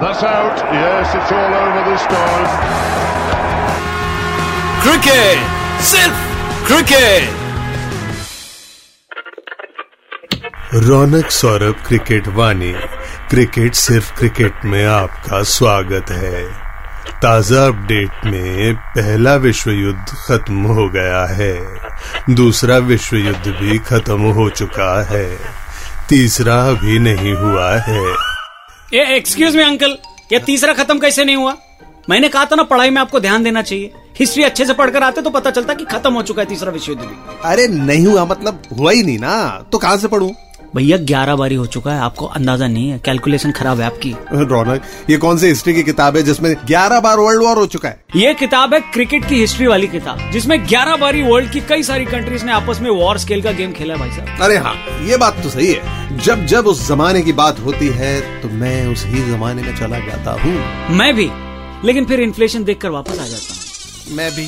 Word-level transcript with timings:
That's 0.00 0.22
out. 0.22 0.58
Yes, 0.58 1.12
it's 1.14 1.30
all 1.32 1.54
over 1.58 1.82
this 1.84 2.02
time. 2.06 2.48
Cricket 4.82 5.38
सिर्फ़ 5.80 6.18
cricket 6.66 7.30
Raunak 10.74 11.30
Saurabh 11.30 11.74
cricket 11.86 12.28
वाणी। 12.28 12.72
Cricket 13.30 13.74
सिर्फ़ 13.74 14.18
cricket 14.18 14.64
में 14.64 14.86
आपका 14.86 15.42
स्वागत 15.42 16.10
है। 16.10 16.44
ताज़ा 17.22 17.66
अपडेट 17.66 18.24
में 18.24 18.74
पहला 18.74 19.34
विश्व 19.34 19.70
युद्ध 19.70 20.06
खत्म 20.28 20.62
हो 20.62 20.88
गया 20.88 21.26
है। 21.26 21.80
दूसरा 22.30 22.76
विश्व 22.76 23.16
युद्ध 23.16 23.48
भी 23.48 23.78
खत्म 23.78 24.20
हो 24.20 24.50
चुका 24.50 25.04
है। 25.04 25.38
तीसरा 26.08 26.62
अभी 26.62 26.98
नहीं 26.98 27.34
हुआ 27.34 27.76
है। 27.76 28.35
ये 28.94 29.16
एक्सक्यूज 29.16 29.56
मी 29.56 29.62
अंकल 29.62 29.98
ये 30.32 30.38
तीसरा 30.38 30.72
खत्म 30.72 30.98
कैसे 30.98 31.24
नहीं 31.24 31.36
हुआ? 31.36 31.56
मैंने 32.10 32.28
कहा 32.28 32.44
था 32.44 32.56
ना, 32.56 32.62
पढ़ाई 32.62 32.90
में 32.90 33.00
आपको 33.00 33.20
ध्यान 33.20 33.42
देना 33.42 33.62
चाहिए। 33.62 33.92
हिस्ट्री 34.20 34.42
अच्छे 34.42 34.66
से 34.66 34.72
पढ़कर 34.72 35.02
आते 35.02 35.22
तो 35.22 35.30
पता 35.30 35.50
चलता 35.50 35.74
कि 35.74 35.84
खत्म 35.84 36.14
हो 36.14 36.22
चुका 36.22 36.42
है 36.42 36.48
तीसरा 36.48 36.72
विश्व 36.72 36.92
युद्ध 36.92 37.04
भी। 37.04 37.16
अरे, 37.44 37.68
नहीं 37.68 38.06
हुआ 38.06 38.24
मतलब 38.24 38.62
हुआ 38.78 38.92
ही 38.92 39.02
नहीं 39.02 39.18
ना। 39.18 39.64
तो 39.72 39.78
कहाँ 39.78 39.96
से 39.96 40.08
पढ़ूं? 40.08 40.30
भैया 40.76 40.96
ग्यारह 40.98 41.36
बारी 41.36 41.54
हो 41.54 41.64
चुका 41.66 41.92
है 41.92 42.00
आपको 42.00 42.26
अंदाज़ा 42.28 42.66
नहीं 42.66 42.88
है। 42.88 42.98
कैलकुलेशन 43.04 43.50
खराब 43.50 43.80
है 43.80 43.86
आपकी। 43.86 44.14
रौनक 44.32 44.82
ये 45.10 45.16
कौन 45.16 45.38
सी 45.38 45.46
हिस्ट्री 45.46 45.74
की 45.74 45.82
किताब 45.82 46.16
है 46.16 46.22
जिसमें 46.22 46.50
11 46.66 47.00
बार 47.00 47.18
वर्ल्ड 47.18 47.42
वॉर 47.42 47.58
हो 47.58 47.66
चुका 47.66 47.88
है? 47.88 48.00
ये 48.16 48.32
किताब 48.34 48.74
है 48.74 48.80
क्रिकेट 48.92 49.28
की 49.28 49.40
हिस्ट्री 49.40 49.66
वाली 49.66 49.86
किताब 49.86 50.30
जिसमें 50.32 50.56
11 50.66 50.96
बारी 50.96 51.22
वर्ल्ड 51.22 51.50
की 51.52 51.60
कई 51.68 51.82
सारी 51.82 52.04
कंट्रीज़ 52.04 52.44
ने 52.44 52.52
आपस 52.52 52.80
में 52.80 52.90
वॉर 52.90 53.18
स्केल 53.18 53.42
का 53.42 53.52
गेम 53.52 53.72
खेला 53.72 53.94
है 53.94 54.00
भाई 54.00 54.10
साहब। 54.10 54.42
अरे 54.42 54.56
हाँ 54.56 54.74
ये 55.08 55.16
बात 55.16 55.42
तो 55.42 55.50
सही 55.50 55.72
है। 55.72 56.18
जब 56.18 56.44
जब 56.46 56.66
उस 56.66 56.86
जमाने 56.88 57.22
की 57.22 57.32
बात 57.32 57.60
होती 57.60 57.88
है 57.94 58.20
तो 58.42 58.48
मैं 58.54 58.86
उसी 58.86 59.26
जमाने 59.30 59.62
में 59.62 59.74
चला 59.76 59.98
जाता 59.98 60.32
हूँ। 60.42 60.54
मैं 60.96 61.14
भी 61.16 61.30
लेकिन 61.84 62.04
फिर 62.04 62.20
इन्फ्लेशन 62.20 62.64
देखकर 62.64 62.90
वापस 62.90 63.18
आ 63.20 63.26
जाता 63.26 63.54
हूँ। 63.54 64.16
मैं 64.16 64.30
भी। 64.32 64.46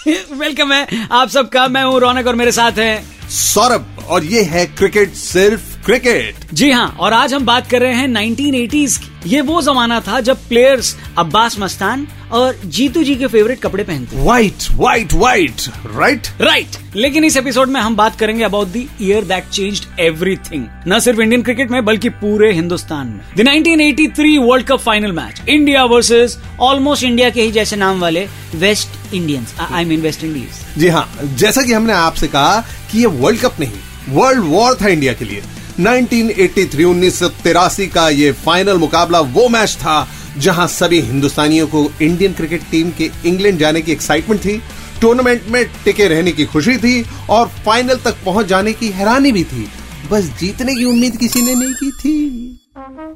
वेलकम 0.34 0.72
है 0.72 1.06
आप 1.12 1.28
सबका 1.28 1.66
मैं 1.68 1.82
हूँ 1.84 1.98
रौनक 2.00 2.26
और 2.26 2.34
मेरे 2.34 2.52
साथ 2.52 2.78
है। 2.78 2.92
सौरभ 3.30 3.84
और 4.10 4.24
ये 4.24 4.42
है 4.42 4.64
क्रिकेट 4.66 5.12
सिर्फ़ 5.14 5.84
क्रिकेट 5.84 6.34
जी 6.54 6.70
हाँ 6.70 6.86
और 7.00 7.12
आज 7.12 7.34
हम 7.34 7.44
बात 7.46 7.66
कर 7.66 7.80
रहे 7.80 7.94
हैं 7.94 8.08
1980s 8.08 8.96
की। 8.98 9.30
ये 9.30 9.40
वो 9.40 9.60
जमाना 9.62 10.00
था 10.00 10.20
जब 10.20 10.36
प्लेयर्स 10.48 10.96
अब्बास 11.18 11.58
मस्तान 11.58 12.06
और 12.32 12.56
जीतू 12.64 13.02
जी 13.02 13.14
के 13.14 13.26
फेवरेट 13.26 13.60
कपड़े 13.60 13.84
पहनते 13.84 14.16
white 14.16 14.70
white 14.70 15.12
white 15.12 15.60
right 15.96 16.26
right 16.40 16.76
लेकिन 16.96 17.24
इस 17.24 17.36
एपिसोड 17.36 17.68
में 17.68 17.80
हम 17.80 17.96
बात 17.96 18.18
करेंगे 18.18 18.44
about 18.44 18.68
the 18.68 18.84
year 19.02 19.24
that 19.24 19.48
changed 19.48 20.00
everything 20.00 20.64
न 20.88 20.98
सिर्फ़ 20.98 21.20
इंडियन 21.20 21.42
क्रिकेट 21.42 21.70
में 21.70 21.84
बल्कि 21.84 22.08
पूरे 22.08 22.52
हिंदुस्तान 22.52 23.06
में। 23.06 23.20
The 23.36 23.48
1983 23.48 24.38
world 24.38 24.66
cup 24.66 24.80
final 24.80 25.12
match 25.12 25.42
India 25.48 25.84
versus 25.84 26.38
almost 26.60 27.04
India 27.04 27.30
के 27.30 27.42
ही 27.42 27.50
जैसे 27.50 27.76
नाम 27.76 28.00
वाले 28.00 28.26
West 28.54 29.14
Indians 29.14 29.54
I 29.70 29.84
mean 29.84 30.00
West 30.00 30.24
Indies 30.24 30.78
जी 30.78 30.88
हाँ 30.88 31.08
जैसा 31.24 31.62
कि 31.62 31.72
हमने 31.72 31.92
आपसे 31.92 32.28
कहा 32.28 32.60
कि 32.92 32.98
ये 32.98 33.06
वर्ल्ड 33.06 33.40
कप 33.40 33.60
नहीं 33.60 33.72
वर्ल्ड 34.10 34.44
वॉर 34.44 34.74
था 34.74 34.88
इंडिया 34.88 35.12
के 35.12 35.24
लिए। 35.24 35.42
1983 35.80 36.84
1983 36.84 37.86
का 37.86 38.08
ये 38.08 38.32
फाइनल 38.32 38.78
मुकाबला 38.78 39.20
वो 39.20 39.48
मैच 39.48 39.70
था 39.80 40.08
जहाँ 40.38 40.66
सभी 40.66 41.00
हिंदुस्तानियों 41.00 41.66
को 41.66 41.92
इंडियन 42.02 42.32
क्रिकेट 42.32 42.62
टीम 42.70 42.90
के 42.90 43.10
इंग्लैंड 43.26 43.58
जाने 43.58 43.80
की 43.80 43.92
एक्साइटमेंट 43.92 44.44
थी 44.44 44.62
टूर्नामेंट 45.00 45.42
में 45.48 45.64
टिके 45.84 46.08
रहने 46.08 46.32
की 46.32 46.44
खुशी 46.44 46.76
थी 46.76 47.06
और 47.30 47.46
फाइनल 47.46 47.96
तक 47.96 48.16
पहुँच 48.24 48.46
जाने 48.46 48.72
की 48.72 48.88
हैरानी 48.88 49.32
भी 49.32 49.44
थी। 49.44 49.68
बस 50.10 50.24
जीतने 50.40 50.74
की 50.74 50.84
उम्मीद 50.84 51.16
किसी 51.16 51.42
ने 51.42 51.54
नहीं 51.54 51.74
की 51.74 51.90
थी। 51.90 52.30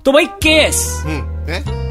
तो 0.05 0.13
भाई 0.13 0.25
केस। 0.25 0.87
हम्म, 1.05 1.53
हैं? 1.53 1.84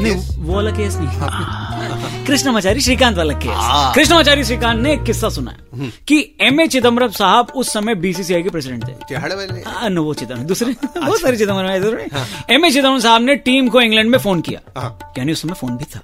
नहीं 0.00 0.14
वो 0.38 0.54
वाला 0.54 0.70
केस 0.70 0.96
नहीं। 0.96 2.26
कृष्णमाचारी 2.26 2.80
श्रीकांत 2.80 3.16
वाला 3.16 3.34
केस 3.34 3.52
हाँ। 3.52 3.94
कृष्णमाचारी 3.94 4.44
श्रीकांत 4.44 4.80
ने 4.80 4.92
एक 4.92 5.02
किस्सा 5.02 5.28
सुना 5.28 5.50
है 5.50 5.90
कि 6.08 6.36
एम 6.40 6.60
ए 6.60 6.66
चिदम्बरम 6.66 7.08
साहब 7.08 7.52
उस 7.56 7.72
समय 7.72 7.94
बीसीसीआई 7.94 8.42
के 8.42 8.48
प्रेसिडेंट 8.48 8.88
थे। 8.88 9.88
नो 9.88 10.02
वो 10.02 10.14
चिदम्बर 10.14 10.44
दूसरे। 10.44 10.72
बहुत 11.00 11.20
सारे 11.20 11.36
चिदम्बरम 11.36 11.68
है 11.68 12.08
एम 12.50 12.64
ए 12.64 12.70
चिदम्बरम 12.70 12.98
साहब 12.98 13.22
ने 13.22 13.36
टीम 13.36 13.68
को 13.68 13.80
इंग्लैंड 13.80 14.10
में 14.10 14.18
फ़ोन 14.18 14.40
किया। 14.40 14.80
हाँ। 14.80 15.12
यानी 15.18 15.32
उस 15.32 15.42
समय 15.42 15.54
फ़ोन 15.54 15.76
भी 15.76 15.84
था। 15.84 16.00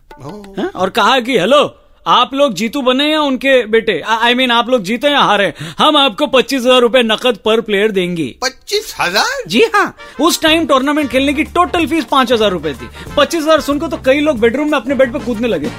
हाँ? 0.58 0.66
और 0.66 0.90
कहा 0.90 1.20
कि 1.20 1.38
हेलो 1.38 1.82
आप 2.06 2.34
लोग 2.34 2.52
जीतू 2.54 2.80
बने 2.82 3.04
या 3.04 3.20
उनके 3.20 3.64
बेटे? 3.66 4.00
आई 4.00 4.34
मीन 4.34 4.50
आप 4.50 4.68
लोग 4.68 4.82
जीते 4.82 5.08
या 5.08 5.20
हारे? 5.20 5.52
हम 5.78 5.96
आपको 5.96 6.26
पच्चीस 6.28 6.60
हज़ार 6.62 6.80
रूपए 6.80 7.02
नकद 7.02 7.38
पर 7.44 7.60
प्लेयर 7.60 7.90
देंगे। 7.92 8.26
पच्चीस 8.42 8.94
हज़ार? 9.00 9.42
जी 9.46 9.62
हाँ। 9.74 9.96
उस 10.20 10.40
टाइम 10.42 10.66
टूर्नामेंट 10.66 11.10
खेलने 11.10 11.32
की 11.34 11.44
टोटल 11.46 11.86
फ़ीस 11.86 12.04
पाँच 12.04 12.32
हज़ार 12.32 12.50
रूपए 12.50 12.72
थी। 12.72 12.88
पच्चीस 13.16 13.42
हज़ार 13.42 13.60
सुनकर 13.60 13.88
तो 13.88 13.96
कई 14.06 14.20
लोग 14.20 14.38
बेडरूम 14.40 14.70
में 14.70 14.78
अपने 14.78 14.94
बेड 14.94 15.12
पे 15.12 15.24
कूदने 15.26 15.48
लगे। 15.48 15.70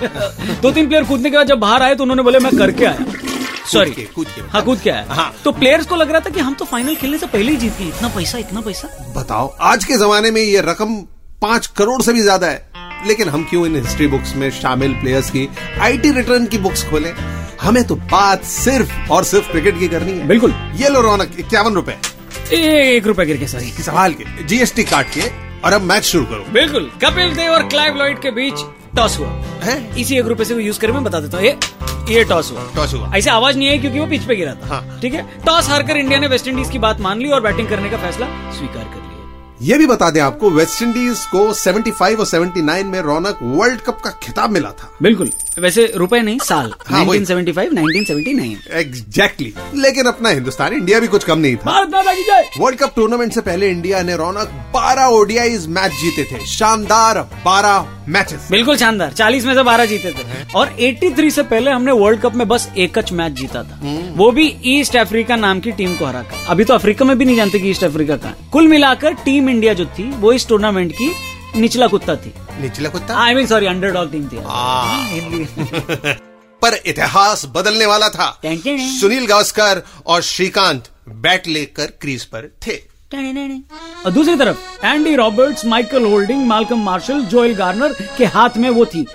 दो 0.62 0.72
तीन 0.72 0.88
प्लेयर 0.88 1.04
कूदने 1.04 1.30
के 1.30 1.38
बाद 1.38 1.48
जब 1.48 1.60
बाहर 1.60 1.84
आए 1.84 1.96
तो 1.96 2.04
उन्होंने 2.04 2.24
बोले 2.24 2.40
मैं 2.40 2.56
करके 2.58 2.86
आया। 2.86 3.06
सॉरी 3.72 3.92
कूद 3.92 4.28
के। 4.28 4.42
हाँ 4.50 4.64
कूद 4.66 4.80
के 4.80 4.90
आया। 4.90 5.06
हाँ। 5.10 5.34
तो 5.44 5.52
प्लेयर्स 5.54 5.86
को 5.86 5.96
लग 5.96 6.12
रहा 6.12 6.20
था 6.20 6.30
कि 6.30 6.40
हम 6.40 6.54
तो 6.54 6.66
फाइनल 6.66 6.96
खेलने 6.96 7.18
से 7.18 7.26
पहले 7.28 7.52
ही 7.52 7.58
जीत 7.58 7.78
गए। 7.80 7.88
इतना 7.88 8.08
पैसा 8.10 8.38
इतना 8.38 8.62
पैसा। 8.62 9.14
बताओ 9.16 9.56
आज 9.64 9.86
के 9.86 9.98
जमाने 9.98 10.32
में 10.32 10.42
ये 10.42 10.62
रकम 10.66 10.96
पाँच 11.42 11.68
करोड़ 11.78 12.02
से 12.02 12.14
भी 12.14 12.22
ज़्यादा 12.22 12.48
है। 12.48 12.67
लेकिन 13.06 13.30
हम 13.30 13.44
क्यों 13.44 13.66
इन 13.66 13.76
हिस्ट्री 13.76 14.08
बुक्स 14.08 14.36
में 14.36 14.50
शामिल 14.52 14.94
प्लेयर्स 14.94 15.30
की 15.30 15.48
आईटी 15.82 16.12
रिटर्न 16.12 16.46
की 16.46 16.58
बुक्स 16.58 16.84
खोलें? 16.90 17.14
हमें 17.62 17.84
तो 17.84 17.96
बात 17.96 18.44
सिर्फ़ 18.44 19.12
और 19.12 19.24
सिर्फ़ 19.24 19.52
क्रिकेट 19.52 19.80
की 19.80 19.88
करनी 19.88 20.12
है। 20.12 20.28
बिल्कुल। 20.28 20.54
ये 20.76 20.90
लो 20.90 21.02
रौनक 21.02 21.32
इक्यावन 21.40 21.74
रुपए। 21.74 21.98
एक 22.54 23.08
रुपए 23.08 23.26
गिर 23.26 23.38
के 23.38 23.48
सही 23.48 23.72
संभाल 23.72 24.14
के 24.14 24.44
जीएसटी 24.44 24.84
काट 24.84 25.10
के 25.10 25.22
और 25.62 25.74
अब 25.74 25.82
मैच 25.82 26.04
शुरू 26.04 26.26
करो। 26.26 26.46
बिल्कुल। 26.54 26.92
कपिल 27.04 27.36
देव 27.36 27.52
और 27.52 27.68
क्लाइव 27.68 27.96
लॉइड 27.96 28.22
के 28.22 28.32
बीच 28.32 28.66
टॉस 28.96 29.18
हुआ। 29.20 29.30
है? 29.64 30.00
इसी 30.00 30.18
एक 30.18 30.26
रुपए 30.26 30.46
से 30.46 30.56
यूज़ 30.56 30.80
कर 30.80 30.92
मैं 30.92 31.04
बता 31.04 31.20
देता 31.20 31.38
हूँ। 31.38 31.46
ये 31.46 31.58
ये 32.10 32.24
टॉस 32.24 32.52
हुआ। 32.52 32.62
टॉस 32.76 32.94
हुआ। 32.94 33.12
ऐसे 33.16 33.30
आवाज़ 33.30 33.58
नहीं 33.58 33.70
आई 33.70 33.80
क्योंकि 33.80 34.00
वो 34.00 34.06
पिच 34.06 34.24
पे 34.24 34.36
गिरा 34.36 34.54
था। 34.54 34.68
हाँ। 34.68 35.00
ठीक 35.02 35.14
है? 35.14 35.26
टॉस 35.46 35.70
हारकर 35.70 35.98
इंडिया 35.98 36.20
ने 36.20 36.28
वेस्ट 36.28 36.48
इंडीज 36.48 36.70
की 36.70 36.80
बात 36.80 37.02
मान 37.02 37.20
ली 37.20 37.30
और 37.30 37.42
बैटिंग 37.42 37.68
करने 37.70 37.90
का 37.90 37.98
फैसला 37.98 38.28
स्वीकार 38.58 38.84
कर 38.84 39.07
ये 39.62 39.78
भी 39.78 39.88
बता 39.88 40.10
दें 40.10 40.22
आपको 40.22 40.50
वेस्ट 40.50 40.82
इंडीज 40.82 41.26
को 41.26 41.54
75 41.54 42.20
और 42.20 42.26
79 42.26 42.84
में 42.84 43.00
रौनक 43.02 43.40
वर्ल्ड 43.42 43.82
कप 43.82 44.02
का 44.02 44.10
खिताब 44.24 44.50
मिला 44.50 44.70
था। 44.70 44.92
बिल्कुल। 45.02 45.32
वैसे 45.60 45.94
रुपए 45.96 46.20
नहीं 46.22 46.40
साल। 46.40 46.74
हाँ, 46.88 47.06
1975 47.06 47.72
1979 47.74 48.58
एग्जैक्टली 48.72 49.52
exactly. 49.52 49.82
लेकिन 49.84 50.06
अपना 50.06 50.30
हिंदुस्तान 50.30 50.74
इंडिया 50.74 51.00
भी 51.00 51.08
कुछ 51.08 51.24
कम 51.24 51.40
नहीं 51.40 51.56
था। 51.56 51.72
भारत 51.72 51.90
माता 51.94 52.14
की 52.14 52.24
जय। 52.24 52.50
वर्ल्ड 52.60 52.80
कप 52.80 52.94
टूर्नामेंट 52.96 53.34
से 53.34 53.42
पहले 53.42 53.70
इंडिया 53.70 54.02
ने 54.02 54.16
रौनक 54.16 54.72
12 54.76 55.06
ओडीआई 55.06 55.58
मैच 55.68 55.92
जीते 55.92 56.24
थे। 56.24 56.46
शानदार 56.46 57.18
12 57.46 57.86
मैचेस 58.08 58.48
बिल्कुल 58.52 58.78
शानदार। 58.78 59.14
40 59.14 59.46
में 59.46 59.54
से 59.56 59.64
12 59.64 59.86
जीते 59.86 60.12
थे। 60.12 60.54
और 60.56 60.76
83 60.80 61.32
से 61.32 61.44
पहले 61.44 61.72
हमने 61.72 61.92
वर्ल्ड 61.92 62.22
कप 62.22 62.36
में 62.36 62.48
बस 62.48 62.70
एक 62.78 63.00
मैच 63.14 63.32
जीता 63.32 63.64
था। 63.64 63.80
वो 64.16 64.32
भी 64.32 64.56
ईस्ट 64.66 64.96
अफ्रीका 64.96 65.36
नाम 65.36 65.60
की 65.60 65.72
टीम 65.72 65.96
को 65.96 66.06
हराकर 66.06 66.46
अभी 66.50 66.64
तो 66.64 66.74
अफ्रीका 66.74 67.06
में 67.06 67.18
भी 67.18 67.26
नहीं 67.26 67.36
जानते 67.36 67.60
कि 67.60 67.70
ईस्ट 67.70 67.84
अफ्रीका 67.84 68.16
का 68.16 68.34
कुल 68.52 68.68
मिलाकर 68.68 69.14
टीम 69.14 69.47
इंडिया 69.50 69.74
जो 69.74 69.86
थी 69.86 70.12
वो 70.12 70.34
इस 70.34 70.48
टूर्नामेंट 70.48 70.92
की 70.92 71.16
निचला 71.56 71.88
कुत्ता 71.88 72.16
थी। 72.16 72.34
निचला 72.62 72.90
कुत्ता? 72.90 73.18
I 73.18 73.34
mean 73.34 73.48
sorry 73.48 73.66
underdog 73.66 74.12
team 74.12 74.28
थी। 74.28 74.38
पर 76.62 76.80
इतिहास 76.86 77.46
बदलने 77.46 77.86
वाला 77.86 78.10
था। 78.10 78.42
सुनील 78.46 79.26
गावस्कर 79.26 79.84
और 80.06 80.22
श्रीकांत 80.22 80.84
बैट 81.10 81.48
लेकर 81.48 81.86
क्रीज 81.86 82.26
पर 82.26 82.56
थे। 82.68 82.98
और 84.06 84.12
दूसरी 84.12 84.36
तरफ़ 84.36 84.86
Andy 84.86 85.16
Roberts 85.16 85.66
Michael 85.66 86.06
Holding 86.06 86.48
Malcolm 86.48 86.84
Marshall 86.84 87.22
Joel 87.22 87.56
Garner 87.56 87.96
के 88.18 88.26
हाथ 88.26 88.50
में 88.58 88.70
वो 88.70 88.86
थी। 88.86 89.08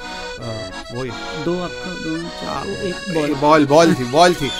वही। 0.94 1.10
दो 1.44 1.62
आपका 1.62 2.04
दो 2.04 2.18
चार 2.18 2.68
एक 2.68 3.14
बॉल 3.14 3.34
बॉल 3.34 3.66
बॉल 3.66 3.94
थी 3.94 4.04
बॉल 4.04 4.34
थी। 4.34 4.50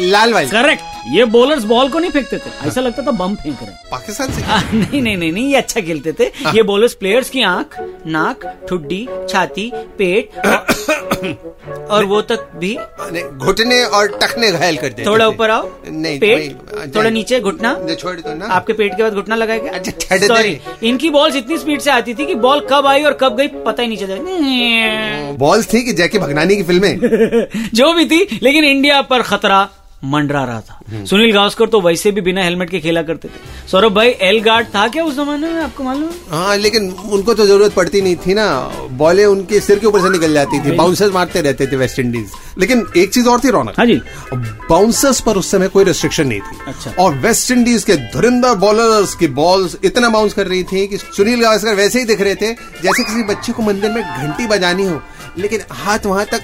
लाल 0.00 0.34
वाली। 0.34 0.48
करेक्ट 0.48 0.82
ये 1.14 1.24
बॉलर्स 1.24 1.64
बॉल 1.64 1.88
को 1.88 1.98
नहीं 1.98 2.10
फेंकते 2.10 2.36
थे। 2.38 2.50
ऐसा 2.68 2.80
लगता 2.80 3.02
था 3.06 3.10
बम 3.18 3.34
फेंक 3.34 3.58
रहे 3.62 3.74
पाकिस्तान 3.90 4.32
से? 4.32 4.42
आ, 4.42 4.60
नहीं 4.72 5.00
नहीं 5.02 5.16
नहीं 5.16 5.32
नहीं 5.32 5.48
ये 5.48 5.56
अच्छा 5.56 5.80
खेलते 5.80 6.12
थे। 6.20 6.26
आ, 6.46 6.52
ये 6.54 6.62
बॉलर्स 6.62 6.94
प्लेयर्स 6.94 7.30
की 7.30 7.42
आँख 7.42 7.76
नाक 8.06 8.46
ठुड्डी 8.68 9.06
छाती 9.28 9.70
पेट 9.98 10.38
और, 10.38 11.86
और 11.90 12.04
वो 12.04 12.20
तक 12.30 12.48
भी 12.56 12.74
घुटने 12.76 13.82
और 13.84 14.18
टखने 14.22 14.50
घायल 14.52 14.76
कर 14.76 14.88
देते 14.88 15.06
थोड़ा 15.06 15.28
ऊपर 15.28 15.50
आओ। 15.50 15.70
नहीं 15.86 16.18
पेट 16.20 16.94
थोड़ा 16.96 17.10
नीचे 17.10 17.40
घुटना। 17.40 17.74
छोड़ 17.94 18.16
दो 18.16 18.34
ना। 18.34 18.46
आपके 18.54 18.72
पेट 18.72 18.96
के 18.96 19.02
बाद 19.02 19.14
घुटना 19.14 19.36
लगाएगा 19.36 19.70
अच्छा, 19.70 20.16
सॉरी 20.26 20.58
इनकी 20.88 21.10
बॉल्स 21.10 21.36
इतनी 21.36 21.58
स्पीड 21.58 21.80
से 21.80 21.90
आती 21.90 22.14
थी 22.14 22.26
कि 22.26 22.34
बॉल 22.46 22.66
कब 22.70 22.86
आई 22.86 23.04
और 23.04 23.18
कब 23.20 23.36
गई 23.36 23.48
पता 23.66 23.82
ही 23.82 23.88
नहीं 23.88 23.98
चला। 23.98 25.32
बॉल्स 25.38 25.72
थी 25.72 25.82
कि 25.82 25.92
जैकी 25.92 26.18
भगनानी 26.18 26.56
की 26.56 26.62
फ़िल्में 26.62 26.98
जो 27.74 27.92
भी 27.94 28.04
थी 28.06 28.38
लेकिन 28.42 28.64
इंडिया 28.64 29.00
पर 29.10 29.22
खतरा 29.22 29.68
मंडरा 30.04 30.42
रहा 30.44 30.60
था। 30.60 31.04
सुनील 31.04 31.32
गावस्कर 31.32 31.66
तो 31.66 31.80
वैसे 31.80 32.10
भी 32.12 32.20
बिना 32.20 32.42
हेलमेट 32.42 32.70
के 32.70 32.80
खेला 32.80 33.02
करते 33.02 33.28
थे। 33.28 33.68
सौरभ 33.70 33.92
भाई 33.92 34.08
एल 34.22 34.40
गार्ड 34.40 34.66
था 34.74 34.86
क्या 34.88 35.04
उस 35.04 35.14
जमाने 35.16 35.52
में 35.52 35.60
आपको 35.62 35.84
मालूम 35.84 36.10
हाँ? 36.30 36.56
लेकिन 36.56 36.90
उनको 36.90 37.34
तो 37.34 37.46
ज़रूरत 37.46 37.72
पड़ती 37.74 38.00
नहीं 38.02 38.16
थी 38.16 38.34
ना। 38.34 38.46
बॉलें 38.92 39.24
उनके 39.26 39.60
सिर 39.60 39.78
के 39.78 39.86
ऊपर 39.86 40.00
से 40.00 40.10
निकल 40.10 40.34
जाती 40.34 40.60
थी। 40.60 40.76
बाउंसर्स 40.76 41.12
मारते 41.14 41.40
रहते 41.40 41.66
थे 41.66 41.76
वेस्ट 41.76 41.98
इंडीज 41.98 42.32
लेकिन 42.58 42.86
एक 42.96 43.12
चीज़ 43.14 43.28
और 43.28 43.40
थी 43.40 43.50
रौनक। 43.50 43.74
हाँ 43.78 43.86
जी। 43.86 44.00
बाउंसर्स 44.34 45.20
पर 45.20 45.36
उस 45.36 45.50
समय 45.50 45.68
कोई 45.68 45.84
रेस्ट्रिक्शन 45.84 46.26
नहीं 46.26 46.40
थी। 46.40 46.58
अच्छा। 46.66 46.94
और 46.98 47.14
वेस्ट 47.18 47.50
इंडीज 47.50 47.84
के 47.84 47.96
धुरिंदर 48.12 48.54
बॉलर्स 48.58 49.14
की 49.14 49.28
बॉल्स 49.34 49.76
इतना 49.84 50.08
बाउंस 50.08 50.32
कर 50.34 50.46
रही 50.46 50.62
थी 50.64 50.86
कि 50.86 50.96
सुनील 50.96 51.42
गावस्कर 51.42 51.74
वैसे 51.74 51.98
ही 51.98 52.04
दिख 52.04 52.20
रहे 52.20 52.34
थे 52.34 52.52
जैसे 52.82 53.02
किसी 53.02 53.22
बच्चे 53.24 53.52
को 53.52 53.62
मंदिर 53.62 53.90
में 53.90 54.02
घंटी 54.02 54.46
बजानी 54.46 54.86
हो। 54.86 55.00
लेकिन 55.38 55.60
हाथ 55.72 56.06
वहाँ 56.06 56.24
तक 56.24 56.40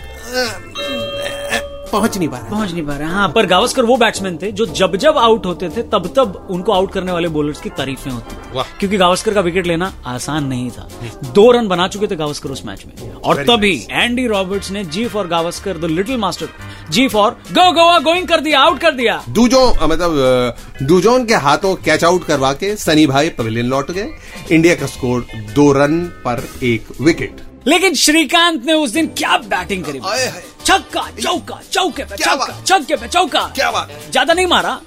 पहुँच 1.92 2.16
नहीं 2.18 2.28
पा 2.28 2.38
रहा 2.38 2.48
पहुँच 2.48 2.72
नहीं 2.72 2.82
पा 2.86 2.96
रहे 2.96 3.08
हाँ 3.08 3.28
पर 3.28 3.46
गावस्कर 3.46 3.84
वो 3.84 3.96
बैट्समैन 3.96 4.36
थे 4.42 4.50
जो 4.52 4.66
जब 4.66 4.96
जब 4.96 5.18
आउट 5.18 5.46
होते 5.46 5.68
थे 5.68 5.82
तब 5.88 6.12
तब 6.16 6.46
उनको 6.50 6.72
आउट 6.72 6.92
करने 6.92 7.12
वाले 7.12 7.28
बॉलर्स 7.28 7.60
की 7.60 7.70
तारीफें 7.70 8.10
होती। 8.10 8.36
क्योंकि 8.78 8.96
गावस्कर 8.96 9.34
का 9.34 9.40
विकेट 9.40 9.66
लेना 9.66 9.92
आसान 10.06 10.46
नहीं 10.46 10.70
था। 10.70 10.88
दो 11.34 11.50
रन 11.52 11.68
बना 11.68 11.88
चुके 11.88 12.06
थे 12.06 12.16
गावस्कर 12.16 12.50
उस 12.50 12.64
मैच 12.66 12.84
में। 12.86 13.12
और 13.12 13.42
तभी 13.44 13.74
एंडी 13.90 14.26
रॉबर्ट्स 14.26 14.70
ने 14.70 14.84
G 14.86 15.06
for 15.08 15.26
Gavaskar 15.26 15.78
the 15.78 15.90
little 15.90 16.16
master 16.16 16.48
G 16.90 17.06
for 17.08 17.30
go 17.52 17.70
Goa 17.72 17.98
going 18.00 18.28
कर 18.28 18.40
दिया 18.40 18.60
आउट 18.60 18.80
कर 18.80 18.94
दिया। 18.94 19.22
दूजो 19.30 19.66
मतलब 19.82 20.56
दूजोन 20.82 21.26
के 21.26 21.34
हाथों 21.44 21.74
कैच 21.84 22.04
आउट 22.04 22.24
करवा 22.24 22.52
के 22.54 22.74
सनी 22.78 23.06
भाई 23.06 23.28
पवेलियन 23.30 23.66
लौट 23.66 23.90
गए। 23.90 24.08
इंडिया 24.52 24.74
का 24.74 24.86
स्कोर 24.86 25.26
दो 25.54 25.72
रन 25.72 26.00
पर 26.24 26.44
एक 26.62 27.00
विकेट 27.00 27.40
लेकिन 27.66 27.94
श्रीकांत 27.94 28.64
ने 28.66 28.72
उस 28.74 28.90
दिन 28.90 29.06
क्या 29.08 29.36
बैटिंग 29.38 29.84
करी? 29.84 29.98
आए 30.04 30.26
हाय। 30.26 30.42
छक्का 30.64 31.00
चौका 31.20 31.60
चौके 31.70 32.04
पे 32.04 32.16
क्या 32.16 32.26
चौका 32.26 32.44
बात? 32.44 32.66
छक्के 32.66 32.96
पे 32.96 33.08
चौका। 33.08 33.40
क्या 33.54 33.70
बात? 33.70 33.90
ज़्यादा 34.10 34.34
नहीं 34.34 34.46
मारा 34.46 34.80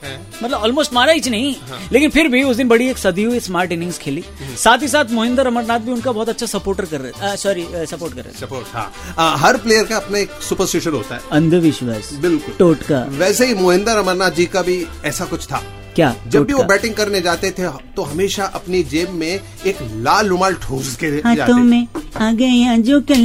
मतलब 0.44 0.57
ऑलमोस्ट 0.57 0.94
मारा 0.94 1.12
ही 1.12 1.30
नहीं 1.30 1.56
लेकिन 1.92 2.10
फिर 2.10 2.27
भी 2.27 2.44
उस 2.44 2.56
दिन 2.56 2.68
बड़ी 2.68 2.89
एक 2.89 2.98
सदी 2.98 3.24
हुई 3.24 3.39
स्मार्ट 3.42 3.72
इनिंग्स 3.72 3.98
खेली। 4.00 4.24
साथ 4.57 4.81
ही 4.81 4.88
साथ 4.88 5.12
मोहिंदर 5.12 5.48
अमरनाथ 5.48 5.80
भी 5.80 5.92
उनका 5.92 6.12
बहुत 6.12 6.30
अच्छा 6.30 6.45
सपोर्टर 6.48 6.86
कर 6.86 7.01
रहे 7.01 7.36
सॉरी 7.38 7.68
सपोर्ट 7.88 8.16
कर 8.16 8.22
रहे 8.22 8.39
सपोर्ट 8.39 8.68
हाँ। 8.74 9.38
हर 9.39 9.57
प्लेयर 9.57 9.86
का 9.86 9.98
अपना 9.98 10.18
एक 10.18 10.42
सुपरस्टिशन 10.50 10.92
होता 10.92 11.16
है। 11.16 11.22
अंधविश्वास 11.33 12.13
बिल्कुल। 12.21 12.56
टोटका। 12.60 13.04
वैसे 13.18 13.45
ही 13.45 13.54
मोहिंदर 13.56 13.98
अमरनाथ 13.98 14.31
जी 14.31 14.45
का 14.48 14.62
भी 14.62 14.86
ऐसा 15.06 15.25
कुछ 15.25 15.45
था। 15.45 15.63
क्या? 15.95 16.13
जब 16.28 16.45
भी 16.45 16.54
वो 16.54 16.63
बैटिंग 16.66 16.94
करने 16.95 17.21
जाते 17.21 17.51
थे 17.51 17.68
तो 17.95 18.04
हमेशा 18.04 18.45
अपनी 18.56 18.81
जेब 18.86 19.10
में 19.12 19.28
एक 19.28 19.78
लाल 19.81 20.28
रुमाल 20.28 20.54
ठोस 20.63 20.95
के 20.95 21.07
हाथों 21.07 21.36
जाते 21.36 21.51
थे। 21.51 21.62
में 21.62 21.88
आ 22.18 22.31
गया 22.33 22.75
जो 22.80 23.00
कल 23.04 23.24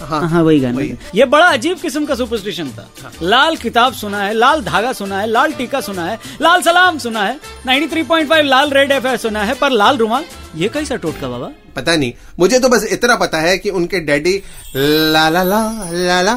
हाँ, 0.00 0.28
हाँ 0.28 0.42
वही 0.42 0.60
गाना। 0.60 0.76
वही। 0.76 0.94
ये 1.14 1.24
बड़ा 1.24 1.46
अजीब 1.46 1.78
किस्म 1.78 2.04
का 2.06 2.14
सुपरस्टिशन 2.14 2.68
था। 2.68 2.88
हाँ। 3.02 3.12
लाल 3.22 3.56
किताब 3.56 3.92
सुना 3.92 4.22
है 4.22 4.34
लाल 4.34 4.62
धागा 4.62 4.92
सुना 4.92 5.20
है 5.20 5.26
लाल 5.26 5.52
टीका 5.52 5.80
सुना 5.80 6.04
है 6.04 6.18
लाल 6.42 6.62
सलाम 6.62 6.98
सुना 6.98 7.24
है 7.24 7.40
93.5 7.66 8.44
लाल 8.44 8.70
रेड 8.70 8.92
एफ़ 8.92 9.16
सुना 9.16 9.44
है 9.44 9.54
पर 9.54 9.70
लाल 9.70 9.96
रुमाल 9.96 10.24
ये 10.56 10.68
कैसा 10.68 10.96
टोटका 10.96 11.28
बाबा? 11.28 11.50
पता 11.76 11.96
नहीं। 11.96 12.12
मुझे 12.38 12.58
तो 12.58 12.68
बस 12.68 12.84
इतना 12.84 13.16
पता 13.16 13.38
है 13.38 13.58
कि 13.58 13.70
उनके 13.70 14.00
डैडी 14.00 14.42
ला 14.76 15.28
ला 15.28 15.42
ला 15.42 15.60
ला 15.90 16.22
ला 16.22 16.34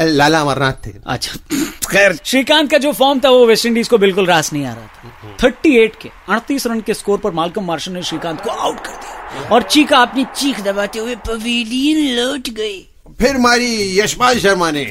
लाला 0.00 0.40
अमरनाथ 0.40 0.86
थे। 0.86 0.90
अच्छा। 1.06 1.56
खैर। 1.90 2.18
श्रीकांत 2.24 2.70
का 2.70 2.78
जो 2.78 2.92
फॉर्म 2.92 3.20
था 3.20 3.30
वो 3.30 3.46
वेस्ट 3.46 3.66
इंडीज 3.66 3.88
को 3.88 3.98
बिल्कुल 3.98 4.26
रास 4.26 4.52
नहीं 4.52 4.66
आ 4.66 4.72
रहा 4.74 4.86
था। 4.86 5.36
38 5.36 5.96
के 6.02 6.10
38 6.28 6.66
रन 6.66 6.80
के 6.80 6.94
स्कोर 6.94 7.18
पर 7.18 7.30
मालकम 7.30 7.64
मार्शल 7.64 7.92
ने 7.92 8.02
श्रीकांत 8.02 8.40
को 8.40 8.50
आउट 8.50 8.80
कर 8.80 8.92
दिया। 8.92 9.21
और 9.52 9.62
चीका 9.62 9.98
अपनी 9.98 10.24
चीख 10.36 10.60
दबाते 10.60 10.98
हुए 10.98 11.14
पवेलियन 11.28 12.16
लौट 12.16 12.48
गए 12.50 12.78
फिर 13.20 13.36
मारी 13.38 13.98
यशपाल 13.98 14.38
शर्मा 14.38 14.70
ने 14.70 14.82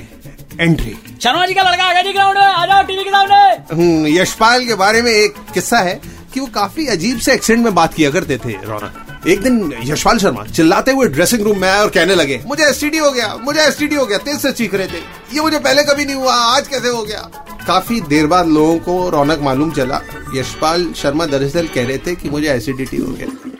एंट्री। 0.60 0.96
शर्मा 1.24 1.46
जी 1.46 1.54
का 1.54 1.62
लड़का 1.62 1.84
आ 1.84 1.94
गया 1.94 2.12
ग्राउंड 2.12 2.38
में 2.38 2.46
आ 2.46 2.66
जाओ 2.66 2.84
टीवी 2.84 3.04
के 3.04 3.10
सामने। 3.10 3.36
हम्म, 3.76 4.08
यशपाल 4.08 4.66
के 4.66 4.76
बारे 4.76 5.02
में 5.02 5.12
एक 5.12 5.36
किस्सा 5.54 5.80
है 5.80 6.00
कि 6.34 6.40
वो 6.40 6.46
काफ़ी 6.56 6.88
अजीब 6.88 7.20
से 7.20 7.34
एक्सेंट 7.34 7.64
में 7.64 7.74
बात 7.76 7.94
किया 7.94 8.10
करते 8.12 8.38
थे 8.38 8.54
रौनक। 8.64 9.28
एक 9.28 9.42
दिन 9.42 9.74
यशपाल 9.84 10.18
शर्मा 10.20 10.46
चिल्लाते 10.46 10.92
हुए 10.92 11.08
ड्रेसिंग 11.08 11.42
रूम 11.42 11.58
में 11.58 11.70
आए 11.70 11.80
और 11.80 11.90
कहने 11.90 12.16
लगे 12.16 12.42
मुझे 12.48 12.64
एसटीडी 12.64 12.98
हो 12.98 13.12
गया 13.12 13.36
मुझे 13.42 13.62
एसटीडी 13.62 13.96
हो 13.96 14.06
गया 14.06 14.18
तेज 14.18 14.40
से 14.40 14.52
चीख 14.52 14.74
रहे 14.74 14.88
थे। 14.88 15.02
ये 15.34 15.42
मुझे 15.42 15.60
पहले 15.60 15.84
कभी 15.84 16.06
नहीं 16.06 16.16
हुआ 16.16 16.34
आज 16.34 16.68
कैसे 16.68 16.88
हो 16.88 17.04
गया? 17.04 17.30
काफ़ी 17.68 18.00
देर 18.02 18.28
बाद 18.28 18.48
लोगों 18.48 18.78
को 18.80 19.10
रौनक 19.10 19.40
मालूम 19.40 19.72
चला 19.72 20.02
यशपाल 20.36 20.92
शर्मा 20.96 21.26
दरअसल 21.26 21.68
कह 21.68 21.88
रहे 21.88 21.98
थे 21.98 22.16
कि 22.16 22.30
मुझे 22.30 22.50
एसिडिटी 22.50 22.98
हो 22.98 23.12
गया। 23.12 23.51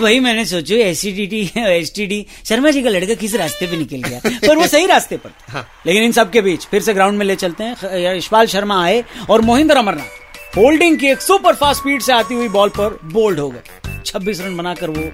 वही 0.00 0.20
मैंने 0.20 0.44
सोचो 0.44 0.74
एसिडिटी 0.74 1.40
एसटीडी 1.58 2.26
शर्मा 2.44 2.70
जी 2.70 2.82
का 2.82 2.90
लड़का 2.90 3.14
किस 3.14 3.34
रास्ते 3.34 3.66
पे 3.66 3.76
निकल 3.76 4.08
गया? 4.08 4.20
पर 4.48 4.56
वो 4.56 4.66
सही 4.66 4.86
रास्ते 4.86 5.16
पर 5.16 5.30
था। 5.30 5.66
लेकिन 5.86 6.02
इन 6.02 6.12
सब 6.12 6.30
के 6.30 6.40
बीच 6.40 6.66
फिर 6.66 6.82
से 6.82 6.94
ग्राउंड 6.94 7.18
में 7.18 7.26
ले 7.26 7.36
चलते 7.36 7.64
हैं। 7.64 8.16
यशपाल 8.16 8.46
शर्मा 8.46 8.82
आए 8.84 9.04
और 9.30 9.40
मोहिंदर 9.40 9.76
अमरनाथ। 9.76 10.56
होल्डिंग 10.56 10.98
की 10.98 11.06
एक 11.06 11.20
सुपर 11.20 11.54
फास्ट 11.54 11.80
स्पीड 11.80 12.02
से 12.02 12.12
आती 12.12 12.34
हुई 12.34 12.48
बॉल 12.48 12.68
पर 12.68 12.98
बोल्ड 13.04 13.38
हो 13.38 13.48
गए। 13.50 13.98
26 14.06 14.40
रन 14.40 14.56
बनाकर 14.56 14.90
वो 14.90 15.10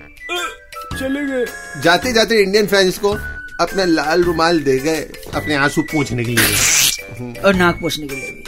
चले 0.98 1.26
गए। 1.26 1.46
जाते 1.82 2.12
जाते 2.12 2.42
इंडियन 2.42 2.66
फैंस 2.66 2.98
को 2.98 3.12
अपना 3.60 3.84
लाल 3.84 4.22
रुमाल 4.24 4.60
दे 4.60 4.78
गए 4.78 5.00
अपने 5.34 5.54
आँसू 5.54 5.82
पूछने 5.82 6.24
के 6.24 6.30
लिए। 6.30 7.40
और 7.40 7.54
नाक 7.54 7.78
पोछने 7.80 8.06
के 8.06 8.14
लिए। 8.14 8.42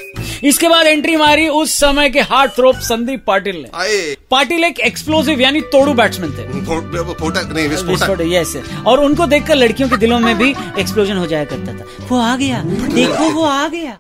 इसके 0.45 0.69
बाद 0.69 0.87
एंट्री 0.87 1.17
मारी 1.17 1.49
उस 1.49 1.73
समय 1.73 2.11
के 2.11 2.21
हार्ट 2.21 2.53
थ्रोप 2.53 2.77
संदीप 2.77 3.25
पाटिल 3.27 3.57
ने। 3.57 4.15
पाटिल 4.31 4.65
एक 4.65 4.81
एक्सप्लोसिव 4.81 5.41
यानी 5.41 5.61
तोड़ू 5.61 5.93
बैट्समैन 5.93 6.33
थे। 6.33 6.43
यस 8.37 8.57
और 8.87 9.05
उनको 9.05 9.27
देखकर 9.27 9.55
लड़कियों 9.55 9.89
के 9.89 9.97
दिलों 9.97 10.19
में 10.19 10.39
भी 10.39 10.55
एक्सप्लोजन 10.79 11.17
हो 11.17 11.27
जाया 11.27 11.45
करता 11.45 11.73
था। 11.73 12.07
वो 12.09 12.19
आ 12.19 12.37
गया। 12.37 12.63
देखो 12.65 13.31
वो 13.31 13.45
आ 13.45 13.69
गया। 13.69 13.99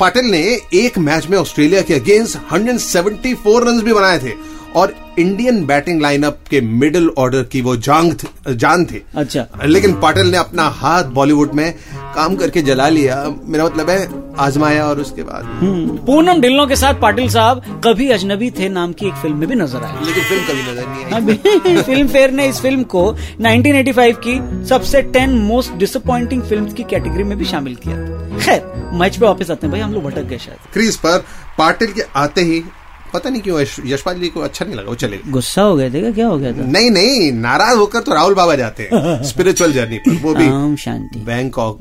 पाटिल 0.00 0.24
ने 0.24 0.38
एक 0.74 0.98
मैच 0.98 1.26
में 1.26 1.38
ऑस्ट्रेलिया 1.38 1.82
के 1.82 1.94
अगेंस्ट 1.94 2.38
174 2.52 3.62
रन 3.64 3.80
भी 3.80 3.92
बनाए 3.92 4.18
थे। 4.18 4.55
और 4.76 4.94
इंडियन 5.18 5.64
बैटिंग 5.66 6.00
लाइनअप 6.02 6.38
के 6.50 6.60
मिडिल 6.60 7.08
ऑर्डर 7.18 7.42
की 7.42 7.60
वो 7.60 7.76
जांग 7.76 8.12
थ, 8.12 8.26
जान 8.48 8.84
थे। 8.84 9.00
अच्छा। 9.16 9.46
लेकिन 9.64 9.92
पाटिल 10.00 10.26
ने 10.26 10.36
अपना 10.36 10.62
हाथ 10.62 11.04
बॉलीवुड 11.04 11.52
में 11.52 11.74
काम 12.14 12.36
करके 12.36 12.62
जला 12.62 12.88
लिया। 12.88 13.34
मेरा 13.44 13.64
मतलब 13.64 13.90
है 13.90 14.08
आजमाया 14.38 14.86
और 14.86 15.00
उसके 15.00 15.22
बाद। 15.22 15.44
पूनम 16.06 16.40
ढिल्लों 16.40 16.66
के 16.66 16.76
साथ 16.76 16.94
पाटिल 16.94 17.28
साहब 17.28 17.80
कभी 17.84 18.08
अजनबी 18.10 18.50
थे 18.50 18.68
नाम 18.68 18.92
की 18.92 19.06
एक 19.06 19.14
फ़िल्म 19.14 19.36
में 19.36 19.48
भी 19.48 19.54
नज़र 19.54 19.82
आए। 19.82 20.04
लेकिन 20.04 20.24
फ़िल्म 20.24 20.42
कभी 20.44 20.62
नज़र 20.62 20.86
नहीं 20.86 21.76
आई। 21.76 21.82
फ़िल्म 21.82 22.08
फेयर 22.08 22.30
ने 22.40 22.48
इस 22.48 22.60
फ़िल्म 22.60 22.82
को 22.82 23.06
1985 23.40 24.16
की 24.26 24.38
सबसे 24.68 25.02
10 25.16 25.28
मोस्ट 25.42 25.72
डिसअपॉइंटिंग 25.72 26.42
फिल्म्स 26.42 26.72
की 26.74 26.82
कैटेगरी 26.82 27.24
में 27.24 27.38
भी 27.38 27.44
शामिल 27.44 27.74
किया। 27.74 27.96
खैर 28.38 28.90
मैच 28.92 29.16
पे 29.16 29.26
वापस 29.26 29.50
आते 29.50 29.66
हैं। 29.66 29.72
भाई 29.72 29.80
हम 29.80 29.92
लोग 29.92 30.04
भटक 30.04 30.22
गए 30.22 30.38
शायद। 30.38 30.72
क्रीज 30.72 30.96
पर 30.96 31.24
पाटिल 31.58 31.92
के 31.92 32.02
आते 32.16 32.40
ही 32.40 32.62
पता 33.16 33.30
नहीं 33.30 33.42
क्यों 33.42 33.60
यशपाल 33.60 34.18
जी 34.20 34.28
को 34.28 34.40
अच्छा 34.40 34.64
नहीं 34.64 34.74
लगा 34.74 34.88
वो 34.88 34.94
चले 34.94 35.18
गुस्सा 35.28 35.62
हो 35.62 35.76
गए 35.76 35.90
थे 35.90 36.00
क्या? 36.00 36.10
क्या 36.12 36.26
हो 36.28 36.38
गया 36.38 36.52
था? 36.52 36.62
नहीं 36.66 36.90
नहीं 36.90 37.32
नाराज़ 37.32 37.78
होकर 37.78 38.00
तो 38.00 38.14
राहुल 38.14 38.34
बाबा 38.34 38.54
जाते 38.56 38.88
हैं 38.92 39.22
स्पिरिचुअल 39.30 39.72
जर्नी 39.72 39.98
पर 39.98 40.16
वो 40.22 40.34
भी। 40.34 40.76
शांति। 40.76 41.20
बैंकॉक 41.20 41.80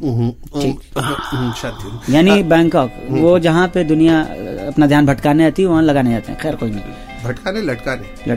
शांति। 1.62 2.14
यानी 2.16 2.42
बैंकॉक 2.44 2.92
वो 3.10 3.38
जहाँ 3.40 3.68
पे 3.68 3.84
दुनिया 3.84 4.20
अपना 4.68 4.88
ध्यान 4.88 5.06
भटकाने 5.06 5.46
आती 5.46 5.62
है 5.62 5.68
वहाँ 5.68 5.84
लगाने 5.84 6.12
जाते 6.12 6.32
हैं। 6.32 6.42
खैर 6.42 6.56
कोई 6.56 6.70
नहीं। 6.72 7.24
भटकाने 7.26 7.62
लटकाने। 7.62 8.36